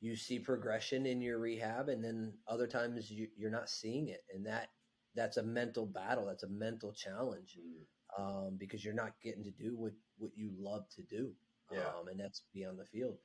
you 0.03 0.17
see 0.17 0.41
progression 0.41 1.07
in 1.07 1.23
your 1.23 1.39
rehab, 1.39 1.89
and 1.89 2.03
then 2.05 2.33
other 2.49 2.67
times 2.67 3.09
you, 3.09 3.29
you're 3.37 3.53
not 3.53 3.71
seeing 3.71 4.09
it, 4.09 4.25
and 4.35 4.45
that 4.45 4.69
that's 5.15 5.37
a 5.37 5.43
mental 5.43 5.87
battle. 5.87 6.27
That's 6.27 6.43
a 6.43 6.49
mental 6.49 6.93
challenge 6.93 7.57
mm. 7.57 8.21
um, 8.21 8.57
because 8.59 8.85
you're 8.85 8.95
not 8.95 9.13
getting 9.23 9.45
to 9.45 9.53
do 9.53 9.77
what 9.77 9.93
what 10.19 10.33
you 10.35 10.51
love 10.59 10.89
to 10.97 11.03
do, 11.03 11.31
yeah. 11.71 11.81
um, 11.81 12.09
and 12.09 12.19
that's 12.19 12.43
be 12.53 12.65
on 12.65 12.77
the 12.77 12.85
field. 12.85 13.17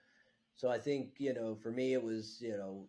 So 0.55 0.69
I 0.69 0.77
think 0.77 1.13
you 1.17 1.33
know, 1.33 1.55
for 1.55 1.71
me, 1.71 1.93
it 1.93 2.03
was 2.03 2.37
you 2.41 2.55
know, 2.55 2.85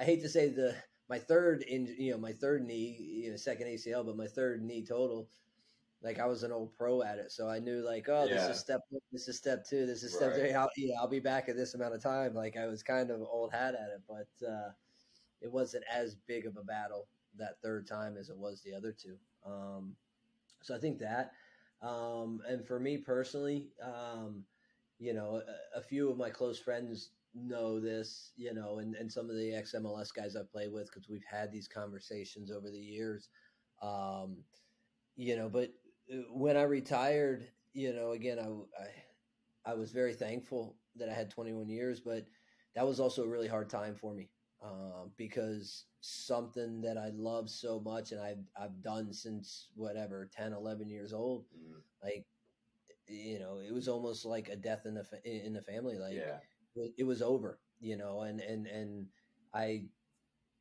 I 0.00 0.04
hate 0.04 0.22
to 0.22 0.28
say 0.30 0.48
the 0.48 0.74
my 1.10 1.18
third 1.18 1.64
in 1.64 1.94
you 1.98 2.12
know 2.12 2.18
my 2.18 2.32
third 2.32 2.64
knee, 2.64 2.96
you 3.24 3.30
know, 3.30 3.36
second 3.36 3.66
ACL, 3.66 4.06
but 4.06 4.16
my 4.16 4.26
third 4.26 4.62
knee 4.62 4.84
total. 4.86 5.28
Like 6.02 6.20
I 6.20 6.26
was 6.26 6.42
an 6.42 6.52
old 6.52 6.72
pro 6.74 7.02
at 7.02 7.18
it, 7.18 7.32
so 7.32 7.48
I 7.48 7.58
knew 7.58 7.84
like, 7.84 8.08
oh, 8.08 8.26
yeah. 8.28 8.34
this 8.34 8.56
is 8.56 8.60
step, 8.60 8.80
this 9.12 9.28
is 9.28 9.36
step 9.36 9.64
two, 9.68 9.86
this 9.86 10.02
is 10.02 10.14
step 10.14 10.32
right. 10.32 10.40
three. 10.40 10.52
I'll, 10.52 10.70
yeah, 10.76 10.96
I'll 11.00 11.08
be 11.08 11.20
back 11.20 11.48
at 11.48 11.56
this 11.56 11.74
amount 11.74 11.94
of 11.94 12.02
time. 12.02 12.34
Like 12.34 12.56
I 12.56 12.66
was 12.66 12.82
kind 12.82 13.10
of 13.10 13.20
old 13.22 13.52
hat 13.52 13.74
at 13.74 13.88
it, 13.88 14.02
but 14.06 14.46
uh, 14.46 14.70
it 15.40 15.50
wasn't 15.50 15.84
as 15.92 16.14
big 16.26 16.46
of 16.46 16.56
a 16.56 16.62
battle 16.62 17.08
that 17.38 17.60
third 17.62 17.86
time 17.86 18.16
as 18.16 18.28
it 18.28 18.36
was 18.36 18.62
the 18.62 18.74
other 18.74 18.92
two. 18.92 19.16
Um, 19.46 19.96
so 20.62 20.74
I 20.74 20.78
think 20.78 20.98
that, 20.98 21.32
um, 21.82 22.40
and 22.48 22.66
for 22.66 22.80
me 22.80 22.98
personally, 22.98 23.68
um, 23.82 24.44
you 24.98 25.12
know, 25.12 25.42
a, 25.74 25.78
a, 25.78 25.82
few 25.82 26.10
of 26.10 26.16
my 26.16 26.30
close 26.30 26.58
friends 26.58 27.10
know 27.34 27.78
this, 27.78 28.32
you 28.36 28.54
know, 28.54 28.78
and, 28.78 28.94
and 28.94 29.12
some 29.12 29.28
of 29.28 29.36
the 29.36 29.54
ex 29.54 29.74
MLS 29.76 30.08
guys 30.14 30.36
I've 30.36 30.50
played 30.50 30.72
with 30.72 30.86
because 30.86 31.08
we've 31.08 31.24
had 31.30 31.52
these 31.52 31.68
conversations 31.68 32.50
over 32.50 32.70
the 32.70 32.80
years. 32.80 33.28
Um, 33.82 34.38
you 35.16 35.36
know, 35.36 35.48
but 35.48 35.70
when 36.30 36.56
I 36.56 36.62
retired, 36.62 37.46
you 37.72 37.92
know, 37.92 38.12
again, 38.12 38.38
I, 38.38 38.46
I, 38.82 39.72
I 39.72 39.74
was 39.74 39.92
very 39.92 40.14
thankful 40.14 40.76
that 40.96 41.08
I 41.08 41.12
had 41.12 41.30
21 41.30 41.68
years, 41.68 42.00
but 42.00 42.26
that 42.74 42.86
was 42.86 43.00
also 43.00 43.24
a 43.24 43.28
really 43.28 43.48
hard 43.48 43.68
time 43.68 43.94
for 43.94 44.14
me 44.14 44.28
uh, 44.62 45.06
because 45.16 45.84
something 46.00 46.80
that 46.82 46.96
I 46.96 47.10
love 47.14 47.50
so 47.50 47.80
much 47.80 48.12
and 48.12 48.20
I've, 48.20 48.44
I've 48.60 48.82
done 48.82 49.12
since 49.12 49.68
whatever, 49.74 50.30
10, 50.32 50.52
11 50.52 50.88
years 50.88 51.12
old, 51.12 51.44
mm. 51.46 51.80
like, 52.02 52.24
you 53.08 53.38
know, 53.38 53.58
it 53.58 53.72
was 53.72 53.88
almost 53.88 54.24
like 54.24 54.48
a 54.48 54.56
death 54.56 54.86
in 54.86 54.94
the, 54.94 55.04
in 55.24 55.52
the 55.52 55.62
family. 55.62 55.98
Like 55.98 56.14
yeah. 56.14 56.38
it, 56.74 56.94
it 56.98 57.04
was 57.04 57.22
over, 57.22 57.58
you 57.80 57.96
know, 57.96 58.22
and, 58.22 58.40
and, 58.40 58.66
and 58.66 59.06
I, 59.52 59.84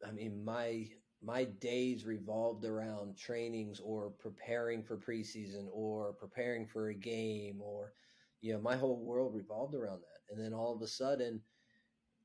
I 0.06 0.12
mean, 0.12 0.44
my, 0.44 0.88
my 1.22 1.46
days 1.46 2.06
revolved 2.06 2.66
around 2.66 3.18
trainings 3.18 3.80
or 3.80 4.12
preparing 4.20 4.84
for 4.84 4.98
preseason 4.98 5.68
or 5.72 6.14
preparing 6.14 6.66
for 6.68 6.90
a 6.90 6.94
game 6.96 7.62
or, 7.62 7.94
you 8.42 8.54
know, 8.54 8.60
my 8.62 8.76
whole 8.76 8.98
world 9.04 9.34
revolved 9.36 9.76
around 9.76 10.02
that. 10.02 10.34
And 10.34 10.44
then 10.44 10.54
all 10.54 10.74
of 10.76 10.82
a 10.82 10.88
sudden, 10.88 11.42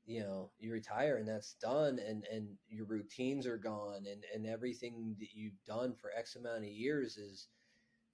you 0.05 0.21
know 0.21 0.51
you 0.59 0.71
retire 0.71 1.17
and 1.17 1.27
that's 1.27 1.55
done 1.61 1.99
and 1.99 2.25
and 2.31 2.47
your 2.69 2.85
routines 2.85 3.45
are 3.45 3.57
gone 3.57 4.05
and 4.09 4.23
and 4.33 4.47
everything 4.47 5.15
that 5.19 5.29
you've 5.33 5.63
done 5.65 5.93
for 5.93 6.11
x 6.17 6.35
amount 6.35 6.63
of 6.63 6.69
years 6.69 7.17
is 7.17 7.47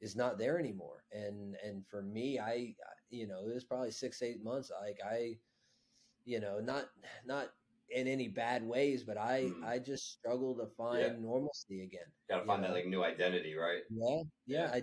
is 0.02 0.16
not 0.16 0.38
there 0.38 0.60
anymore 0.60 1.04
and 1.12 1.56
and 1.64 1.86
for 1.88 2.02
me 2.02 2.40
i 2.40 2.74
you 3.10 3.28
know 3.28 3.48
it 3.48 3.54
was 3.54 3.64
probably 3.64 3.92
six 3.92 4.22
eight 4.22 4.44
months 4.44 4.72
like 4.82 4.98
i 5.06 5.38
you 6.26 6.40
know 6.40 6.60
not 6.60 6.86
not 7.26 7.50
in 7.90 8.08
any 8.08 8.28
bad 8.28 8.64
ways 8.64 9.04
but 9.04 9.18
i 9.18 9.44
mm. 9.44 9.64
i 9.64 9.80
just 9.80 10.12
struggle 10.12 10.56
to 10.56 10.66
find 10.78 11.00
yeah. 11.00 11.14
normalcy 11.20 11.84
again 11.84 12.08
gotta 12.30 12.46
find 12.46 12.62
know? 12.62 12.68
that 12.68 12.74
like 12.74 12.88
new 12.88 13.04
identity 13.04 13.56
right 13.56 13.82
yeah 13.90 14.22
yeah, 14.46 14.70
yeah. 14.70 14.72
i 14.74 14.82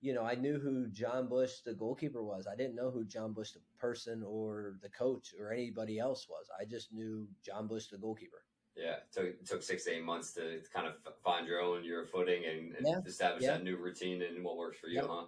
you 0.00 0.14
know, 0.14 0.22
I 0.22 0.34
knew 0.34 0.58
who 0.58 0.88
Jon 0.88 1.28
Busch, 1.28 1.60
the 1.64 1.74
goalkeeper, 1.74 2.22
was. 2.22 2.46
I 2.50 2.56
didn't 2.56 2.74
know 2.74 2.90
who 2.90 3.04
Jon 3.04 3.32
Busch, 3.32 3.52
the 3.52 3.60
person, 3.78 4.22
or 4.26 4.76
the 4.82 4.88
coach, 4.88 5.34
or 5.38 5.52
anybody 5.52 5.98
else 5.98 6.26
was. 6.28 6.46
I 6.58 6.64
just 6.64 6.92
knew 6.92 7.28
Jon 7.44 7.66
Busch, 7.66 7.88
the 7.88 7.98
goalkeeper. 7.98 8.42
Yeah, 8.76 8.94
it 8.94 9.12
took, 9.12 9.24
it 9.24 9.46
took 9.46 9.62
six 9.62 9.84
to 9.84 9.92
eight 9.92 10.04
months 10.04 10.32
to, 10.34 10.60
to 10.60 10.70
kind 10.70 10.86
of 10.86 10.94
find 11.22 11.46
your 11.46 11.60
own 11.60 11.84
your 11.84 12.06
footing 12.06 12.44
and, 12.46 12.74
and 12.76 12.86
yeah. 12.86 12.98
establish 13.04 13.44
that 13.44 13.62
new 13.62 13.76
routine 13.76 14.22
and 14.22 14.42
what 14.42 14.56
works 14.56 14.78
for 14.78 14.86
you, 14.86 15.02
huh? 15.06 15.26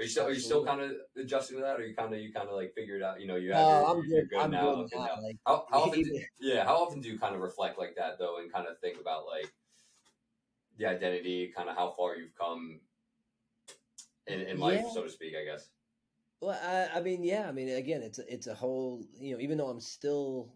Are 0.00 0.02
you 0.02 0.08
still 0.08 0.26
are 0.28 0.32
you 0.32 0.40
still 0.40 0.64
kind 0.64 0.80
of 0.80 0.92
adjusting 1.14 1.58
to 1.58 1.62
that, 1.62 1.78
or 1.78 1.84
you 1.84 1.94
kind 1.94 2.14
of 2.14 2.20
you 2.20 2.32
kind 2.32 2.48
of 2.48 2.54
like 2.54 2.72
figured 2.74 3.02
out? 3.02 3.20
You 3.20 3.26
know, 3.26 3.36
you 3.36 3.52
have 3.52 3.66
your, 3.66 3.86
I'm 3.86 4.04
you're 4.08 4.24
good, 4.24 4.38
I'm 4.38 4.50
now. 4.50 4.74
Good 4.76 4.88
now. 4.94 5.18
Like, 5.22 5.36
how, 5.46 5.66
how 5.70 5.80
often? 5.80 6.02
Do, 6.04 6.22
yeah, 6.40 6.64
how 6.64 6.76
often 6.76 7.02
do 7.02 7.10
you 7.10 7.18
kind 7.18 7.34
of 7.34 7.42
reflect 7.42 7.78
like 7.78 7.96
that 7.96 8.18
though, 8.18 8.38
and 8.38 8.50
kind 8.50 8.66
of 8.66 8.78
think 8.78 8.98
about 8.98 9.26
like 9.26 9.52
the 10.78 10.86
identity, 10.86 11.52
kind 11.54 11.68
of 11.68 11.76
how 11.76 11.92
far 11.98 12.16
you've 12.16 12.34
come 12.34 12.80
in, 14.26 14.40
in 14.40 14.58
life, 14.58 14.80
yeah. 14.86 14.94
so 14.94 15.02
to 15.02 15.10
speak, 15.10 15.34
I 15.38 15.44
guess. 15.44 15.68
Well, 16.40 16.58
I, 16.62 16.98
I, 16.98 17.02
mean, 17.02 17.22
yeah, 17.22 17.46
I 17.46 17.52
mean, 17.52 17.68
again, 17.68 18.00
it's 18.00 18.18
a, 18.18 18.32
it's 18.32 18.46
a 18.46 18.54
whole, 18.54 19.04
you 19.18 19.34
know, 19.34 19.40
even 19.40 19.58
though 19.58 19.68
I'm 19.68 19.80
still, 19.80 20.54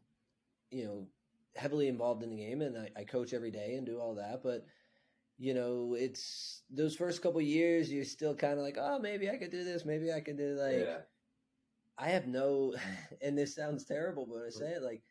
you 0.70 0.86
know, 0.86 1.06
heavily 1.54 1.88
involved 1.88 2.22
in 2.22 2.30
the 2.30 2.36
game 2.36 2.62
and 2.62 2.78
I, 2.78 2.88
I 3.00 3.04
coach 3.04 3.34
every 3.34 3.50
day 3.50 3.74
and 3.74 3.84
do 3.84 3.98
all 3.98 4.14
that, 4.14 4.42
but 4.42 4.64
you 5.38 5.54
know, 5.54 5.96
it's 5.98 6.62
those 6.70 6.96
first 6.96 7.22
couple 7.22 7.40
years, 7.40 7.90
you're 7.92 8.04
still 8.04 8.34
kind 8.34 8.54
of 8.54 8.64
like, 8.64 8.76
oh, 8.78 8.98
maybe 8.98 9.28
I 9.30 9.36
could 9.36 9.50
do 9.50 9.64
this, 9.64 9.84
maybe 9.84 10.12
I 10.12 10.20
could 10.20 10.38
do 10.38 10.56
like. 10.60 10.86
Yeah. 10.86 10.98
I 11.96 12.08
have 12.08 12.26
no, 12.26 12.74
and 13.22 13.38
this 13.38 13.54
sounds 13.54 13.84
terrible, 13.84 14.26
but 14.26 14.44
I 14.46 14.50
say 14.50 14.72
it 14.72 14.82
like, 14.82 15.02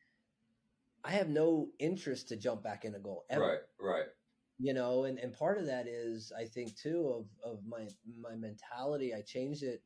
I 1.04 1.12
have 1.12 1.30
no 1.30 1.70
interest 1.80 2.30
to 2.30 2.38
jump 2.38 2.64
back 2.64 2.86
in 2.86 2.96
a 2.96 3.00
goal 3.00 3.26
ever. 3.30 3.62
Right, 3.80 3.90
right 3.96 4.06
you 4.60 4.74
know 4.74 5.04
and, 5.04 5.20
and 5.20 5.34
part 5.34 5.58
of 5.58 5.66
that 5.66 5.88
is 5.88 6.32
i 6.38 6.46
think 6.46 6.76
too 6.78 7.26
of 7.44 7.52
of 7.52 7.60
my 7.68 7.88
my 8.20 8.36
mentality 8.36 9.14
i 9.14 9.22
changed 9.22 9.64
it 9.64 9.82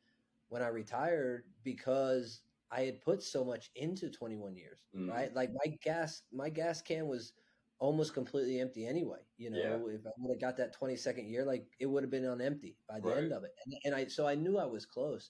when 0.50 0.62
i 0.62 0.68
retired 0.68 1.44
because 1.64 2.42
i 2.72 2.82
had 2.82 3.02
put 3.02 3.24
so 3.24 3.44
much 3.44 3.72
into 3.76 4.10
21 4.10 4.56
years 4.56 4.80
mm. 4.96 5.10
right 5.10 5.34
like 5.34 5.50
my 5.66 5.74
gas 5.84 6.22
my 6.32 6.50
gas 6.50 6.82
can 6.82 7.08
was 7.08 7.34
almost 7.80 8.14
completely 8.14 8.60
empty 8.60 8.88
anyway 8.88 9.20
you 9.38 9.52
know 9.52 9.58
yeah. 9.58 9.94
if 9.94 10.06
i 10.06 10.10
would 10.18 10.34
have 10.34 10.42
got 10.42 10.58
that 10.58 10.76
22nd 10.80 11.30
year 11.30 11.46
like 11.46 11.68
it 11.80 11.86
would 11.86 12.04
have 12.04 12.10
been 12.10 12.26
on 12.26 12.42
empty 12.42 12.76
by 12.90 13.00
the 13.00 13.08
right. 13.08 13.18
end 13.18 13.32
of 13.32 13.44
it 13.44 13.52
and, 13.66 13.76
and 13.86 13.96
i 13.96 14.08
so 14.08 14.28
i 14.28 14.34
knew 14.34 14.58
i 14.58 14.66
was 14.66 14.86
close 14.86 15.30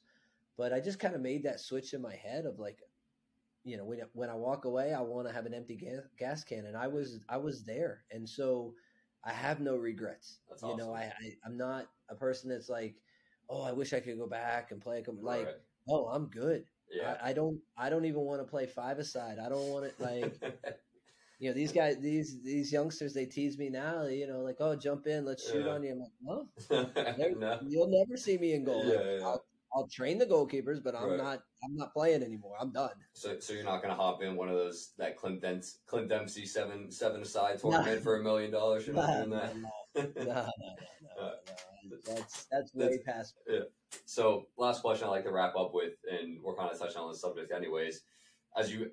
but 0.58 0.72
i 0.72 0.80
just 0.80 1.00
kind 1.00 1.14
of 1.14 1.22
made 1.22 1.44
that 1.44 1.60
switch 1.60 1.94
in 1.94 2.02
my 2.02 2.16
head 2.16 2.46
of 2.46 2.58
like 2.58 2.80
you 3.66 3.76
know 3.76 3.84
when, 3.84 4.00
when 4.14 4.30
i 4.30 4.36
walk 4.36 4.64
away 4.64 4.94
i 4.94 5.02
want 5.02 5.28
to 5.28 5.34
have 5.34 5.46
an 5.46 5.54
empty 5.54 5.76
gas, 5.76 6.04
gas 6.18 6.44
can 6.44 6.66
and 6.66 6.78
i 6.78 6.88
was 6.88 7.20
i 7.28 7.36
was 7.36 7.66
there 7.66 8.04
and 8.12 8.28
so 8.28 8.74
I 9.28 9.34
have 9.34 9.60
no 9.60 9.76
regrets. 9.76 10.40
That's 10.50 10.62
you 10.62 10.70
awesome. 10.70 10.88
know, 10.88 10.94
I, 10.94 11.12
I 11.22 11.48
am 11.48 11.58
not 11.58 11.88
a 12.10 12.16
person 12.16 12.50
that's 12.50 12.70
like, 12.70 12.96
oh, 13.50 13.62
I 13.62 13.74
wish 13.74 13.94
I 13.94 14.00
could 14.00 14.18
go 14.18 14.28
back 14.28 14.72
and 14.72 14.82
play. 14.82 15.04
Like, 15.06 15.46
right. 15.46 15.56
oh, 15.90 16.06
I'm 16.08 16.28
good. 16.28 16.64
Yeah. 16.90 17.18
I, 17.22 17.32
I, 17.32 17.34
don't. 17.34 17.60
I 17.78 17.90
don't 17.90 18.06
even 18.06 18.22
want 18.22 18.40
to 18.40 18.46
play 18.50 18.66
five 18.66 19.00
aside. 19.00 19.38
I 19.44 19.50
don't 19.50 19.68
want 19.68 19.86
it 19.86 19.96
like. 20.00 20.42
you 21.40 21.50
know 21.50 21.54
these 21.54 21.72
guys, 21.72 21.98
these 22.00 22.42
these 22.42 22.72
youngsters, 22.72 23.14
they 23.14 23.26
tease 23.26 23.58
me 23.58 23.70
now. 23.70 24.06
You 24.06 24.28
know, 24.28 24.40
like, 24.40 24.58
oh, 24.60 24.76
jump 24.76 25.06
in, 25.06 25.26
let's 25.26 25.50
shoot 25.50 25.66
yeah. 25.66 25.72
on 25.72 25.84
you. 25.84 25.92
I'm 25.92 26.00
like, 26.00 26.12
no, 26.22 27.36
no, 27.40 27.60
you'll 27.68 27.90
never 27.90 28.18
see 28.18 28.38
me 28.38 28.54
in 28.54 28.64
goal. 28.64 28.84
Yeah, 28.86 28.96
like, 28.96 29.06
yeah. 29.20 29.26
I'll, 29.26 29.46
I'll 29.76 29.88
train 29.88 30.18
the 30.18 30.26
goalkeepers, 30.26 30.84
but 30.84 30.96
I'm 30.96 31.12
right. 31.12 31.18
not. 31.18 31.44
I'm 31.64 31.76
not 31.76 31.94
playing 31.94 32.24
anymore. 32.24 32.56
I'm 32.60 32.72
done. 32.72 32.90
So, 33.14 33.40
so 33.40 33.54
you're 33.54 33.64
not 33.64 33.84
going 33.84 33.96
to 33.96 34.02
hop 34.02 34.24
in 34.24 34.36
one 34.36 34.50
of 34.50 34.56
those 34.56 34.94
that 34.98 35.16
Clint, 35.16 35.42
Dempsey, 35.42 35.78
Clint 35.86 36.10
Dempsey 36.10 36.46
seven 36.46 36.90
seven 36.90 37.22
aside 37.22 37.60
tournament 37.60 37.98
no. 37.98 38.02
for 38.02 38.20
a 38.20 38.24
million 38.24 38.50
dollars. 38.50 38.88
You're 38.88 38.96
not 38.96 39.26
doing 39.26 39.30
that. 39.32 39.56
No, 39.98 40.04
no, 40.04 40.24
no, 40.24 40.26
no, 40.26 40.26
no, 40.26 40.32
uh, 40.32 41.32
no. 41.90 41.98
That's 42.06 42.46
that's 42.52 42.74
way 42.76 42.90
that's, 42.90 43.04
past. 43.04 43.34
Yeah. 43.50 43.62
So, 44.06 44.46
last 44.58 44.82
question 44.82 45.08
I 45.08 45.10
like 45.10 45.24
to 45.24 45.32
wrap 45.32 45.56
up 45.56 45.72
with, 45.74 45.94
and 46.12 46.38
we're 46.44 46.56
kind 46.56 46.70
of 46.72 46.78
touching 46.78 46.98
on 46.98 47.12
this 47.12 47.22
subject, 47.22 47.52
anyways. 47.52 48.02
As 48.56 48.72
you, 48.72 48.92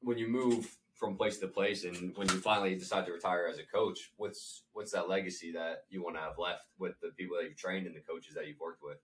when 0.00 0.16
you 0.16 0.28
move 0.28 0.76
from 0.94 1.16
place 1.16 1.38
to 1.38 1.48
place, 1.48 1.84
and 1.84 2.16
when 2.16 2.28
you 2.28 2.36
finally 2.36 2.74
decide 2.76 3.04
to 3.06 3.12
retire 3.12 3.46
as 3.50 3.58
a 3.58 3.64
coach, 3.64 4.12
what's 4.16 4.62
what's 4.72 4.92
that 4.92 5.08
legacy 5.08 5.52
that 5.52 5.84
you 5.90 6.02
want 6.02 6.16
to 6.16 6.22
have 6.22 6.38
left 6.38 6.64
with 6.78 6.94
the 7.00 7.10
people 7.16 7.36
that 7.36 7.44
you've 7.44 7.56
trained 7.56 7.86
and 7.86 7.96
the 7.96 8.00
coaches 8.00 8.34
that 8.34 8.46
you've 8.46 8.60
worked 8.60 8.82
with? 8.82 8.98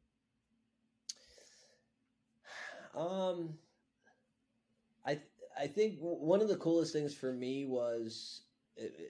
Um, 2.94 3.54
I 5.06 5.20
I 5.58 5.66
think 5.66 5.98
one 6.00 6.40
of 6.40 6.48
the 6.48 6.56
coolest 6.56 6.92
things 6.92 7.14
for 7.14 7.32
me 7.32 7.66
was 7.66 8.42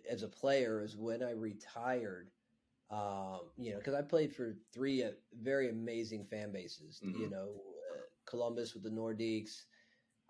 as 0.09 0.23
a 0.23 0.29
player 0.29 0.83
is 0.83 0.97
when 0.97 1.23
I 1.23 1.33
retired. 1.33 2.31
Um, 2.91 3.43
you 3.57 3.71
know, 3.71 3.79
because 3.79 3.95
I 3.95 4.03
played 4.03 4.35
for 4.35 4.57
three 4.73 5.05
uh, 5.05 5.11
very 5.41 5.71
amazing 5.71 6.25
fan 6.25 6.51
bases. 6.51 7.01
Mm-hmm. 7.05 7.21
You 7.21 7.31
know, 7.31 7.49
uh, 7.95 8.01
Columbus 8.27 8.75
with 8.75 8.83
the 8.83 8.91
Nordecke, 8.91 9.49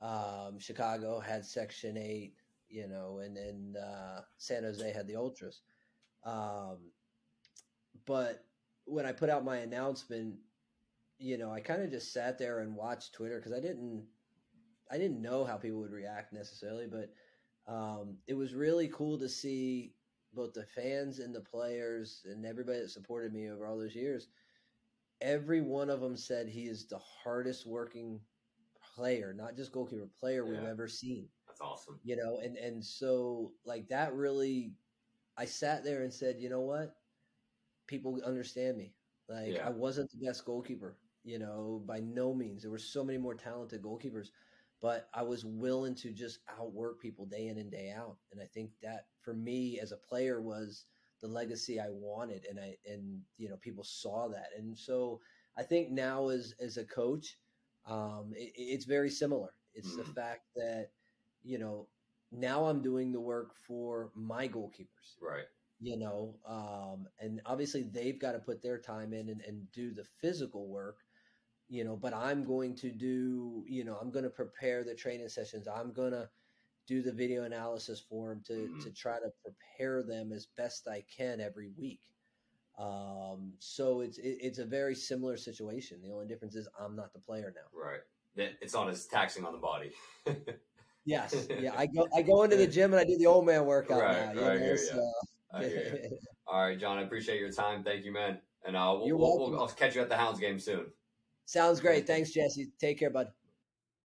um, 0.02 0.58
Chicago 0.58 1.20
had 1.20 1.44
Section 1.44 1.96
Eight. 1.96 2.34
You 2.70 2.88
know, 2.88 3.20
and 3.22 3.36
then 3.36 3.74
uh, 3.76 4.20
San 4.38 4.62
Jose 4.62 4.92
had 4.92 5.06
the 5.06 5.16
Ultras. 5.16 5.60
Um, 6.24 6.78
but 8.06 8.44
when 8.84 9.04
I 9.04 9.12
put 9.12 9.28
out 9.28 9.44
my 9.44 9.58
announcement 9.58 10.36
you 11.20 11.36
know, 11.36 11.52
I 11.52 11.60
kind 11.60 11.82
of 11.82 11.90
just 11.90 12.12
sat 12.12 12.38
there 12.38 12.60
and 12.60 12.74
watched 12.74 13.12
Twitter 13.12 13.36
because 13.36 13.52
I 13.52 13.60
didn't, 13.60 14.06
I 14.90 14.96
didn't 14.96 15.20
know 15.20 15.44
how 15.44 15.56
people 15.56 15.78
would 15.80 15.92
react 15.92 16.32
necessarily, 16.32 16.86
but 16.86 17.12
um, 17.70 18.16
it 18.26 18.34
was 18.34 18.54
really 18.54 18.88
cool 18.88 19.18
to 19.18 19.28
see 19.28 19.92
both 20.32 20.54
the 20.54 20.64
fans 20.64 21.18
and 21.18 21.34
the 21.34 21.42
players 21.42 22.22
and 22.24 22.46
everybody 22.46 22.80
that 22.80 22.90
supported 22.90 23.34
me 23.34 23.50
over 23.50 23.66
all 23.66 23.76
those 23.76 23.94
years. 23.94 24.28
Every 25.20 25.60
one 25.60 25.90
of 25.90 26.00
them 26.00 26.16
said 26.16 26.48
he 26.48 26.62
is 26.62 26.86
the 26.86 26.98
hardest 27.22 27.66
working 27.66 28.18
player, 28.94 29.34
not 29.36 29.56
just 29.56 29.72
goalkeeper 29.72 30.08
player 30.18 30.42
yeah. 30.46 30.52
we've 30.52 30.68
ever 30.68 30.88
seen. 30.88 31.28
That's 31.60 31.72
awesome. 31.72 32.00
You 32.04 32.16
know, 32.16 32.38
and 32.42 32.56
and 32.56 32.84
so 32.84 33.52
like 33.64 33.88
that 33.88 34.14
really, 34.14 34.72
I 35.36 35.44
sat 35.44 35.84
there 35.84 36.02
and 36.02 36.12
said, 36.12 36.36
you 36.38 36.48
know 36.48 36.60
what, 36.60 36.94
people 37.86 38.20
understand 38.24 38.76
me. 38.76 38.94
Like 39.28 39.54
yeah. 39.54 39.66
I 39.66 39.70
wasn't 39.70 40.10
the 40.10 40.26
best 40.26 40.44
goalkeeper, 40.44 40.96
you 41.24 41.38
know, 41.38 41.82
by 41.86 42.00
no 42.00 42.34
means. 42.34 42.62
There 42.62 42.70
were 42.70 42.78
so 42.78 43.04
many 43.04 43.18
more 43.18 43.34
talented 43.34 43.82
goalkeepers, 43.82 44.28
but 44.80 45.08
I 45.14 45.22
was 45.22 45.44
willing 45.44 45.94
to 45.96 46.12
just 46.12 46.40
outwork 46.58 47.00
people 47.00 47.26
day 47.26 47.48
in 47.48 47.58
and 47.58 47.70
day 47.70 47.92
out. 47.96 48.16
And 48.32 48.40
I 48.40 48.46
think 48.46 48.70
that 48.82 49.06
for 49.20 49.34
me 49.34 49.78
as 49.80 49.92
a 49.92 49.96
player 49.96 50.40
was 50.40 50.86
the 51.20 51.28
legacy 51.28 51.78
I 51.78 51.90
wanted, 51.90 52.46
and 52.48 52.58
I 52.58 52.76
and 52.86 53.20
you 53.36 53.48
know 53.48 53.56
people 53.56 53.84
saw 53.84 54.28
that, 54.28 54.48
and 54.56 54.76
so 54.76 55.20
I 55.56 55.62
think 55.62 55.90
now 55.90 56.28
as 56.28 56.54
as 56.60 56.76
a 56.76 56.84
coach, 56.84 57.36
um, 57.86 58.32
it, 58.34 58.52
it's 58.56 58.86
very 58.86 59.10
similar. 59.10 59.50
It's 59.74 59.92
mm 59.92 59.96
the 59.98 60.02
mm-hmm. 60.02 60.12
fact 60.12 60.42
that 60.56 60.90
you 61.44 61.58
know 61.58 61.86
now 62.32 62.64
I'm 62.66 62.80
doing 62.80 63.12
the 63.12 63.20
work 63.20 63.54
for 63.66 64.10
my 64.14 64.48
goalkeepers, 64.48 65.20
right? 65.20 65.44
You 65.80 65.96
know, 65.96 66.34
um, 66.46 67.08
and 67.20 67.40
obviously 67.46 67.82
they've 67.82 68.20
got 68.20 68.32
to 68.32 68.38
put 68.38 68.62
their 68.62 68.78
time 68.78 69.12
in 69.12 69.30
and, 69.30 69.40
and 69.46 69.70
do 69.72 69.92
the 69.92 70.04
physical 70.04 70.66
work 70.68 70.98
you 71.72 71.84
know 71.84 71.94
but 71.94 72.12
i'm 72.12 72.44
going 72.44 72.74
to 72.74 72.90
do 72.90 73.62
you 73.68 73.84
know 73.84 73.96
i'm 74.02 74.10
going 74.10 74.24
to 74.24 74.28
prepare 74.28 74.82
the 74.82 74.92
training 74.92 75.28
sessions 75.28 75.68
i'm 75.68 75.92
going 75.92 76.10
to 76.10 76.28
do 76.90 77.02
the 77.02 77.12
video 77.12 77.44
analysis 77.44 78.00
for 78.00 78.30
them 78.30 78.42
to 78.44 78.52
mm-hmm. 78.52 78.80
to 78.80 78.90
try 78.90 79.16
to 79.20 79.30
prepare 79.44 80.02
them 80.02 80.32
as 80.32 80.46
best 80.56 80.88
I 80.88 81.04
can 81.16 81.40
every 81.40 81.70
week. 81.78 82.00
Um, 82.76 83.52
so 83.60 84.00
it's 84.00 84.18
it, 84.18 84.38
it's 84.40 84.58
a 84.58 84.64
very 84.64 84.96
similar 84.96 85.36
situation. 85.36 86.00
The 86.02 86.12
only 86.12 86.26
difference 86.26 86.56
is 86.56 86.68
I'm 86.78 86.96
not 86.96 87.12
the 87.12 87.20
player 87.20 87.54
now. 87.54 87.78
Right. 87.80 88.00
It's 88.60 88.74
not 88.74 88.88
as 88.88 89.06
taxing 89.06 89.44
on 89.44 89.52
the 89.52 89.58
body. 89.58 89.92
yes. 91.04 91.48
Yeah. 91.60 91.74
I 91.76 91.86
go 91.86 92.06
I 92.14 92.22
go 92.22 92.42
into 92.42 92.56
the 92.56 92.66
gym 92.66 92.92
and 92.92 93.00
I 93.00 93.04
do 93.04 93.16
the 93.18 93.26
old 93.26 93.46
man 93.46 93.66
workout 93.66 94.02
right, 94.02 94.34
now. 94.34 94.48
Right. 94.48 94.60
Know, 94.60 94.76
so. 94.76 95.12
All 96.46 96.62
right, 96.62 96.78
Jon. 96.78 96.98
I 96.98 97.02
appreciate 97.02 97.40
your 97.40 97.52
time. 97.52 97.82
Thank 97.84 98.04
you, 98.04 98.12
man. 98.12 98.38
And 98.66 98.76
uh, 98.76 98.96
we'll, 99.00 99.18
we'll, 99.18 99.50
we'll, 99.50 99.60
I'll 99.60 99.68
catch 99.68 99.94
you 99.94 100.02
at 100.02 100.08
the 100.08 100.16
Hounds 100.16 100.38
game 100.38 100.58
soon. 100.58 100.86
Sounds 101.46 101.80
great. 101.80 102.06
Thanks, 102.06 102.30
Jesse. 102.30 102.70
Take 102.78 102.98
care, 102.98 103.10
bud. 103.10 103.28